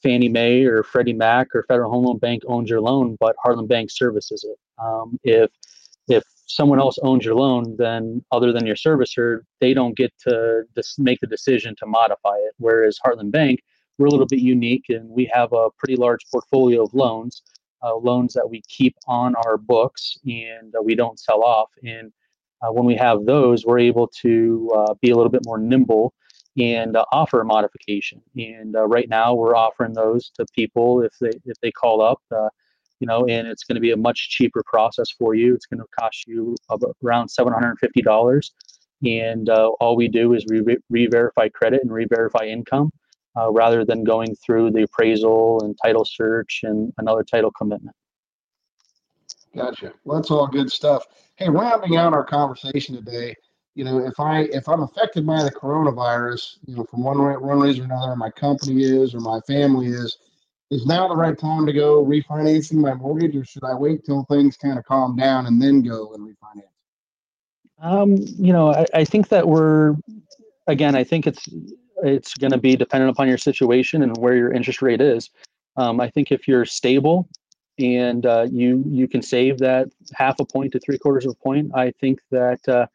Fannie 0.01 0.29
Mae 0.29 0.63
or 0.63 0.84
Freddie 0.84 1.13
Mac 1.13 1.48
or 1.53 1.63
Federal 1.63 1.91
Home 1.91 2.05
Loan 2.05 2.17
Bank 2.17 2.43
owns 2.48 2.70
your 2.70 2.81
loan, 2.81 3.17
but 3.20 3.36
Heartland 3.43 3.67
Bank 3.67 3.91
services 3.91 4.43
it. 4.43 4.58
Um, 4.77 5.20
if 5.24 5.51
if 6.08 6.24
someone 6.48 6.79
else 6.79 6.98
owns 7.03 7.24
your 7.24 7.36
loan, 7.36 7.75
then 7.77 8.24
other 8.31 8.51
than 8.51 8.65
your 8.65 8.75
servicer, 8.75 9.41
they 9.60 9.74
don't 9.74 9.96
get 9.96 10.12
to 10.27 10.63
dis- 10.75 11.00
make 11.00 11.20
the 11.22 11.27
decision 11.27 11.75
to 11.77 11.86
modify 11.86 12.36
it. 12.36 12.53
Whereas 12.58 13.00
Heartland 13.05 13.31
Bank, 13.31 13.62
we're 13.98 14.08
a 14.08 14.10
little 14.10 14.25
bit 14.25 14.39
unique 14.39 14.86
and 14.89 15.10
we 15.10 15.29
have 15.31 15.53
a 15.53 15.70
pretty 15.77 15.96
large 15.96 16.25
portfolio 16.31 16.84
of 16.84 16.93
loans, 16.93 17.43
uh, 17.84 17.96
loans 17.96 18.34
that 18.34 18.50
we 18.50 18.62
keep 18.67 18.96
on 19.08 19.36
our 19.46 19.58
books 19.58 20.17
and 20.25 20.75
uh, 20.75 20.81
we 20.81 20.96
don't 20.96 21.20
sell 21.20 21.43
off. 21.43 21.70
And 21.84 22.12
uh, 22.62 22.72
when 22.72 22.86
we 22.86 22.96
have 22.96 23.25
those, 23.25 23.65
we're 23.65 23.79
able 23.79 24.08
to 24.22 24.70
uh, 24.75 24.93
be 25.01 25.12
a 25.12 25.15
little 25.15 25.31
bit 25.31 25.46
more 25.46 25.58
nimble 25.58 26.13
and 26.58 26.98
uh, 26.98 27.05
offer 27.12 27.41
a 27.41 27.46
modification. 27.46 28.22
And 28.38 28.75
uh, 28.75 28.88
right 28.88 29.10
now, 29.10 29.34
we're 29.34 29.55
offering 29.55 29.93
those 29.93 30.31
to 30.31 30.46
people 30.53 31.01
if 31.01 31.13
they 31.20 31.31
if 31.46 31.58
they 31.62 31.72
call 31.72 32.01
up 32.01 32.22
you 33.01 33.08
know, 33.08 33.25
and 33.25 33.48
it's 33.48 33.63
going 33.63 33.75
to 33.75 33.81
be 33.81 33.91
a 33.91 33.98
much 33.98 34.29
cheaper 34.29 34.63
process 34.63 35.10
for 35.10 35.34
you. 35.34 35.55
It's 35.55 35.65
going 35.65 35.79
to 35.79 35.88
cost 36.00 36.27
you 36.27 36.55
around 37.03 37.29
$750. 37.29 38.51
And 39.03 39.50
uh, 39.50 39.70
all 39.79 39.96
we 39.96 40.08
do 40.08 40.34
is 40.34 40.46
re 40.48 41.08
verify 41.08 41.50
credit 41.50 41.81
and 41.81 41.91
re 41.91 42.05
verify 42.05 42.46
income 42.46 42.91
uh, 43.36 43.51
rather 43.51 43.84
than 43.84 44.03
going 44.03 44.36
through 44.36 44.72
the 44.72 44.84
appraisal 44.84 45.63
and 45.63 45.75
title 45.84 46.05
search 46.05 46.62
and 46.63 46.93
another 47.00 47.24
title 47.24 47.51
commitment. 47.51 47.96
Gotcha. 49.55 49.93
Well, 50.05 50.20
that's 50.20 50.29
all 50.29 50.48
good 50.48 50.72
stuff. 50.72 51.08
Hey, 51.36 51.50
rounding 51.50 51.98
out 51.98 52.13
our 52.13 52.24
conversation 52.24 52.96
today, 52.96 53.36
you 53.75 53.86
know, 53.86 54.00
if 54.00 54.20
I 54.20 54.42
if 54.44 54.68
I'm 54.68 54.84
affected 54.84 55.25
by 55.25 55.44
the 55.44 55.51
coronavirus, 55.51 56.58
you 56.66 56.75
know, 56.75 56.84
from 56.84 57.04
one 57.04 57.18
one 57.42 57.60
reason 57.60 57.84
or 57.84 57.86
another, 57.86 58.16
my 58.16 58.30
company 58.30 58.84
is 58.84 59.16
or 59.16 59.20
my 59.20 59.40
family 59.42 59.88
is, 59.88 60.18
is 60.72 60.86
now 60.86 61.08
the 61.08 61.16
right 61.16 61.38
time 61.38 61.66
to 61.66 61.74
go 61.74 62.06
refinancing 62.06 62.75
my 62.75 62.94
mortgage, 62.94 63.36
or 63.36 63.46
should 63.46 63.63
I 63.63 63.74
wait 63.74 64.06
till 64.06 64.25
things 64.25 64.58
kind 64.58 64.78
of 64.78 64.86
calm 64.86 65.16
down 65.16 65.46
and 65.46 65.62
then 65.62 65.82
go 65.82 66.13
and 66.13 66.28
refinance? 66.28 66.63
Um, 67.82 68.18
you 68.18 68.54
know, 68.54 68.74
I, 68.74 68.86
I 68.94 69.06
think 69.06 69.30
that 69.30 69.48
we're 69.48 69.96
again. 70.68 70.96
I 70.96 71.04
think 71.04 71.25
it's 71.25 71.48
it's 72.04 72.34
going 72.36 72.51
to 72.51 72.58
be 72.58 72.75
dependent 72.75 73.12
upon 73.12 73.28
your 73.28 73.38
situation 73.38 74.04
and 74.04 74.18
where 74.18 74.36
your 74.36 74.51
interest 74.51 74.82
rate 74.82 75.01
is. 75.01 75.30
Um, 75.78 76.01
I 76.01 76.10
think 76.10 76.31
if 76.31 76.48
you're 76.48 76.66
stable 76.66 77.29
and 77.79 78.25
uh, 78.25 78.48
you 78.51 78.84
you 78.86 79.07
can 79.07 79.22
save 79.22 79.60
that 79.60 79.90
half 80.14 80.40
a 80.40 80.46
point 80.46 80.74
to 80.74 80.79
three 80.79 80.98
quarters 80.98 81.25
of 81.25 81.31
a 81.31 81.44
point, 81.44 81.72
I 81.74 81.92
think 81.92 82.20
that 82.31 82.68
uh, 82.68 82.88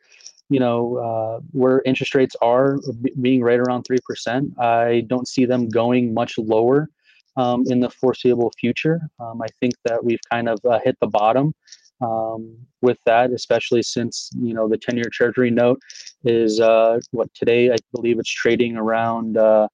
you 0.49 0.61
know 0.61 0.97
uh, 0.97 1.41
where 1.53 1.83
interest 1.85 2.15
rates 2.15 2.37
are 2.41 2.79
being 3.21 3.43
right 3.43 3.59
around 3.59 3.85
three 3.85 3.99
percent. 4.07 4.59
I 4.59 5.05
don't 5.09 5.29
see 5.29 5.45
them 5.45 5.69
going 5.69 6.15
much 6.15 6.39
lower 6.39 6.89
um, 7.37 7.65
in 7.67 7.81
the 7.81 7.91
foreseeable 7.91 8.53
future. 8.59 9.01
Um, 9.19 9.43
I 9.43 9.49
think 9.61 9.75
that 9.85 10.05
we've 10.05 10.21
kind 10.31 10.49
of 10.49 10.59
uh, 10.65 10.79
hit 10.85 10.97
the 11.01 11.07
bottom 11.07 11.55
um, 12.01 12.57
with 12.81 12.99
that, 13.07 13.31
especially 13.31 13.83
since 13.83 14.31
you 14.39 14.55
know 14.55 14.69
the 14.69 14.79
10-year 14.79 15.11
Treasury 15.13 15.51
note 15.51 15.81
is 16.25 16.61
uh, 16.61 17.01
what 17.11 17.33
today 17.35 17.71
I 17.71 17.77
believe 17.93 18.19
it's 18.19 18.31
trading 18.31 18.77
around 18.77 19.37
uh, 19.37 19.69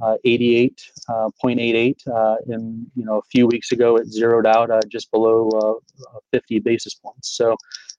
88.88, 0.00 0.70
uh, 1.08 2.12
uh, 2.12 2.36
and 2.46 2.86
you 2.94 3.04
know 3.04 3.18
a 3.18 3.22
few 3.30 3.46
weeks 3.46 3.72
ago 3.72 3.96
it 3.96 4.06
zeroed 4.06 4.46
out 4.46 4.70
just 4.88 5.10
below 5.10 5.80
50 6.32 6.60
basis 6.60 6.94
points. 6.94 7.36
So 7.36 7.56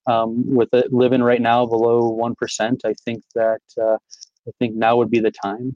um, 0.09 0.43
with 0.45 0.73
it 0.73 0.91
living 0.91 1.21
right 1.21 1.41
now 1.41 1.65
below 1.65 2.09
one 2.09 2.35
percent, 2.35 2.81
I 2.85 2.93
think 3.05 3.23
that 3.35 3.61
I 3.77 4.51
think 4.57 4.75
now 4.75 4.97
would 4.97 5.11
be 5.11 5.19
the 5.19 5.31
time. 5.31 5.75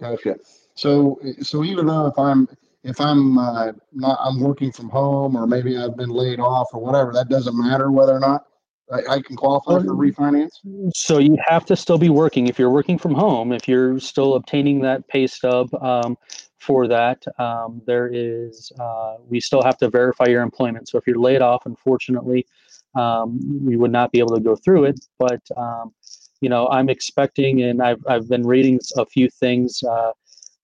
Gotcha. 0.00 0.36
So, 0.74 1.20
so 1.42 1.64
even 1.64 1.86
though 1.86 2.06
if 2.06 2.18
I'm 2.18 2.48
if 2.84 3.00
I'm 3.00 3.38
uh, 3.38 3.72
not 3.92 4.18
I'm 4.22 4.40
working 4.40 4.72
from 4.72 4.88
home 4.88 5.36
or 5.36 5.46
maybe 5.46 5.76
I've 5.76 5.96
been 5.96 6.10
laid 6.10 6.40
off 6.40 6.68
or 6.72 6.80
whatever, 6.80 7.12
that 7.12 7.28
doesn't 7.28 7.58
matter 7.58 7.90
whether 7.90 8.12
or 8.12 8.20
not 8.20 8.47
I, 8.92 9.14
I 9.14 9.22
can 9.22 9.36
qualify 9.36 9.82
for 9.82 9.94
refinance. 9.94 10.50
So 10.94 11.18
you 11.18 11.36
have 11.46 11.64
to 11.66 11.76
still 11.76 11.98
be 11.98 12.08
working 12.08 12.46
if 12.46 12.58
you're 12.58 12.70
working 12.70 12.98
from 12.98 13.14
home. 13.14 13.52
If 13.52 13.68
you're 13.68 13.98
still 14.00 14.34
obtaining 14.34 14.80
that 14.80 15.06
pay 15.08 15.26
stub 15.26 15.72
um, 15.82 16.16
for 16.58 16.88
that, 16.88 17.22
um, 17.38 17.82
there 17.86 18.08
is 18.12 18.72
uh, 18.80 19.16
we 19.28 19.40
still 19.40 19.62
have 19.62 19.76
to 19.78 19.90
verify 19.90 20.26
your 20.26 20.42
employment. 20.42 20.88
So 20.88 20.98
if 20.98 21.06
you're 21.06 21.18
laid 21.18 21.42
off, 21.42 21.66
unfortunately, 21.66 22.46
um, 22.94 23.38
we 23.64 23.76
would 23.76 23.92
not 23.92 24.12
be 24.12 24.18
able 24.18 24.34
to 24.34 24.40
go 24.40 24.56
through 24.56 24.84
it. 24.84 25.00
But 25.18 25.42
um, 25.56 25.92
you 26.40 26.48
know, 26.48 26.68
I'm 26.68 26.88
expecting, 26.88 27.62
and 27.62 27.82
I've 27.82 28.02
I've 28.08 28.28
been 28.28 28.46
reading 28.46 28.78
a 28.96 29.04
few 29.04 29.28
things. 29.28 29.82
Uh, 29.82 30.12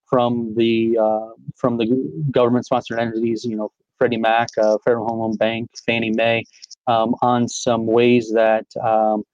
from 0.06 0.54
the 0.54 0.96
uh, 1.00 1.30
from 1.56 1.76
the 1.76 1.86
government 2.30 2.64
sponsored 2.64 3.00
entities, 3.00 3.44
you 3.44 3.56
know, 3.56 3.72
Freddie 3.98 4.16
Mac, 4.16 4.48
uh, 4.62 4.76
Federal 4.84 5.08
Home 5.08 5.18
Loan 5.18 5.36
Bank, 5.36 5.70
Fannie 5.86 6.12
Mae, 6.12 6.44
um, 6.86 7.14
on 7.22 7.48
some 7.48 7.86
ways 7.86 8.30
that 8.32 8.66
um, 8.82 9.24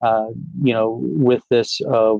uh, 0.00 0.28
you 0.62 0.72
know, 0.72 1.00
with 1.02 1.42
this 1.50 1.80
uh, 1.80 2.14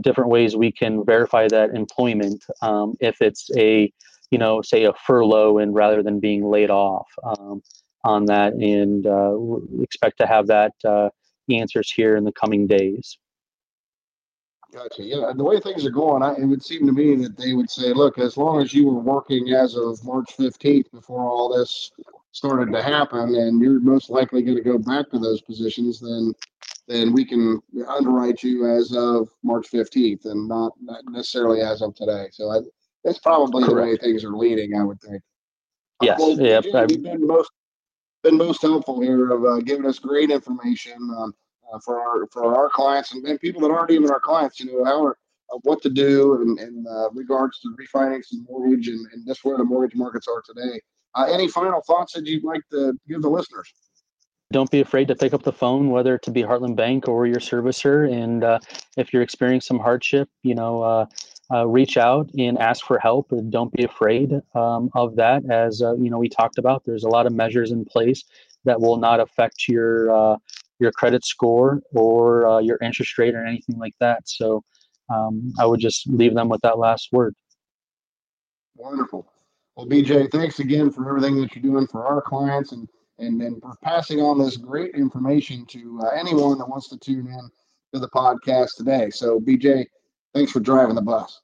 different 0.00 0.30
ways 0.30 0.56
we 0.56 0.72
can 0.72 1.04
verify 1.04 1.46
that 1.48 1.70
employment 1.74 2.42
um, 2.62 2.96
if 3.00 3.20
it's 3.20 3.50
a 3.56 3.92
you 4.30 4.38
know, 4.38 4.62
say 4.62 4.84
a 4.84 4.92
furlough 4.92 5.58
and 5.58 5.74
rather 5.74 6.02
than 6.02 6.20
being 6.20 6.48
laid 6.48 6.70
off 6.70 7.08
um, 7.24 7.62
on 8.04 8.24
that, 8.26 8.54
and 8.54 9.06
uh, 9.06 9.36
expect 9.82 10.18
to 10.18 10.26
have 10.26 10.46
that 10.46 10.72
uh, 10.84 11.08
answers 11.52 11.92
here 11.92 12.16
in 12.16 12.24
the 12.24 12.32
coming 12.32 12.66
days. 12.66 13.18
Gotcha. 14.72 15.02
Yeah, 15.02 15.32
the 15.34 15.42
way 15.42 15.58
things 15.58 15.84
are 15.84 15.90
going, 15.90 16.22
I, 16.22 16.34
it 16.34 16.44
would 16.44 16.62
seem 16.62 16.86
to 16.86 16.92
me 16.92 17.16
that 17.16 17.36
they 17.36 17.54
would 17.54 17.68
say, 17.68 17.92
look, 17.92 18.18
as 18.18 18.36
long 18.36 18.62
as 18.62 18.72
you 18.72 18.86
were 18.86 19.00
working 19.00 19.52
as 19.52 19.74
of 19.74 20.02
March 20.04 20.30
15th 20.38 20.92
before 20.92 21.28
all 21.28 21.52
this 21.52 21.90
started 22.32 22.72
to 22.72 22.82
happen, 22.82 23.34
and 23.34 23.60
you're 23.60 23.80
most 23.80 24.10
likely 24.10 24.42
going 24.42 24.56
to 24.56 24.62
go 24.62 24.78
back 24.78 25.10
to 25.10 25.18
those 25.18 25.40
positions, 25.40 26.00
then 26.00 26.32
then 26.88 27.12
we 27.12 27.24
can 27.24 27.60
underwrite 27.88 28.42
you 28.42 28.68
as 28.68 28.92
of 28.96 29.28
March 29.44 29.70
15th 29.70 30.24
and 30.24 30.48
not, 30.48 30.72
not 30.82 31.04
necessarily 31.08 31.60
as 31.60 31.82
of 31.82 31.94
today. 31.94 32.26
So 32.32 32.50
I, 32.50 32.58
that's 33.04 33.20
probably 33.20 33.62
Correct. 33.62 33.76
the 33.76 34.08
way 34.08 34.12
things 34.12 34.24
are 34.24 34.36
leading, 34.36 34.74
I 34.74 34.82
would 34.82 35.00
think. 35.00 35.22
Yes. 36.02 36.18
Well, 36.18 36.40
yeah. 36.40 36.60
You've 36.64 37.02
been 37.02 37.24
most 37.24 37.52
been 38.24 38.36
most 38.36 38.60
helpful 38.62 39.00
here 39.00 39.30
of 39.30 39.44
uh, 39.44 39.60
giving 39.60 39.86
us 39.86 40.00
great 40.00 40.30
information. 40.30 40.94
Um, 41.16 41.32
uh, 41.72 41.78
for 41.78 42.00
our 42.00 42.26
for 42.32 42.56
our 42.56 42.68
clients 42.68 43.12
and, 43.14 43.24
and, 43.26 43.40
people 43.40 43.60
that 43.60 43.70
aren't 43.70 43.90
even 43.90 44.10
our 44.10 44.20
clients. 44.20 44.60
You 44.60 44.66
know 44.66 44.84
how 44.84 45.04
are, 45.04 45.16
uh, 45.52 45.58
what 45.62 45.82
to 45.82 45.90
do 45.90 46.42
in, 46.42 46.58
in 46.58 46.84
uh, 46.88 47.10
regards 47.10 47.60
to 47.60 47.76
refinancing 47.76 48.48
mortgage 48.48 48.88
and, 48.88 49.06
and 49.12 49.26
just 49.26 49.44
where 49.44 49.56
the 49.56 49.64
mortgage 49.64 49.96
markets 49.96 50.26
are 50.28 50.42
today. 50.42 50.80
Uh, 51.14 51.24
any 51.24 51.48
final 51.48 51.80
thoughts 51.80 52.12
that 52.14 52.26
you'd 52.26 52.44
like 52.44 52.62
to 52.70 52.94
give 53.08 53.22
the 53.22 53.28
listeners? 53.28 53.72
Don't 54.52 54.70
be 54.70 54.80
afraid 54.80 55.06
to 55.08 55.14
pick 55.14 55.32
up 55.32 55.42
the 55.42 55.52
phone, 55.52 55.90
whether 55.90 56.16
it 56.16 56.22
to 56.22 56.30
be 56.30 56.42
Heartland 56.42 56.74
Bank 56.76 57.08
or 57.08 57.26
your 57.26 57.36
servicer. 57.36 58.12
And 58.12 58.42
uh, 58.42 58.58
if 58.96 59.12
you're 59.12 59.22
experiencing 59.22 59.76
some 59.76 59.78
hardship, 59.78 60.28
you 60.42 60.56
know, 60.56 60.82
uh, 60.82 61.06
uh, 61.52 61.66
reach 61.66 61.96
out 61.96 62.30
and 62.36 62.58
ask 62.58 62.84
for 62.84 62.98
help. 62.98 63.30
And 63.30 63.50
don't 63.50 63.72
be 63.72 63.84
afraid 63.84 64.32
um, 64.54 64.90
of 64.94 65.14
that. 65.16 65.48
As 65.50 65.82
uh, 65.82 65.94
you 65.94 66.10
know, 66.10 66.18
we 66.18 66.28
talked 66.28 66.58
about, 66.58 66.82
there's 66.84 67.04
a 67.04 67.08
lot 67.08 67.26
of 67.26 67.32
measures 67.32 67.70
in 67.70 67.84
place 67.84 68.24
that 68.64 68.80
will 68.80 68.96
not 68.96 69.20
affect 69.20 69.68
your 69.68 70.10
uh, 70.10 70.36
your 70.80 70.90
credit 70.92 71.24
score 71.24 71.80
or 71.92 72.46
uh, 72.46 72.58
your 72.58 72.78
interest 72.82 73.18
rate 73.18 73.34
or 73.34 73.44
anything 73.44 73.78
like 73.78 73.94
that. 74.00 74.28
So 74.28 74.64
um, 75.10 75.52
I 75.58 75.66
would 75.66 75.80
just 75.80 76.08
leave 76.08 76.34
them 76.34 76.48
with 76.48 76.60
that 76.62 76.78
last 76.78 77.08
word. 77.12 77.34
Wonderful. 78.76 79.30
Well, 79.76 79.86
BJ, 79.86 80.30
thanks 80.30 80.58
again 80.58 80.90
for 80.90 81.08
everything 81.08 81.40
that 81.40 81.54
you're 81.54 81.62
doing 81.62 81.86
for 81.86 82.06
our 82.06 82.20
clients 82.20 82.72
and 82.72 82.88
and, 83.20 83.42
and 83.42 83.60
for 83.60 83.74
passing 83.82 84.20
on 84.20 84.38
this 84.38 84.56
great 84.56 84.94
information 84.94 85.66
to 85.66 86.00
uh, 86.02 86.08
anyone 86.08 86.58
that 86.58 86.68
wants 86.68 86.88
to 86.88 86.98
tune 86.98 87.26
in 87.26 87.50
to 87.92 88.00
the 88.00 88.08
podcast 88.08 88.76
today. 88.76 89.10
So, 89.10 89.38
BJ, 89.38 89.86
thanks 90.34 90.52
for 90.52 90.60
driving 90.60 90.94
the 90.94 91.02
bus. 91.02 91.40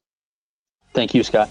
Thank 0.94 1.14
you, 1.14 1.22
Scott. 1.22 1.50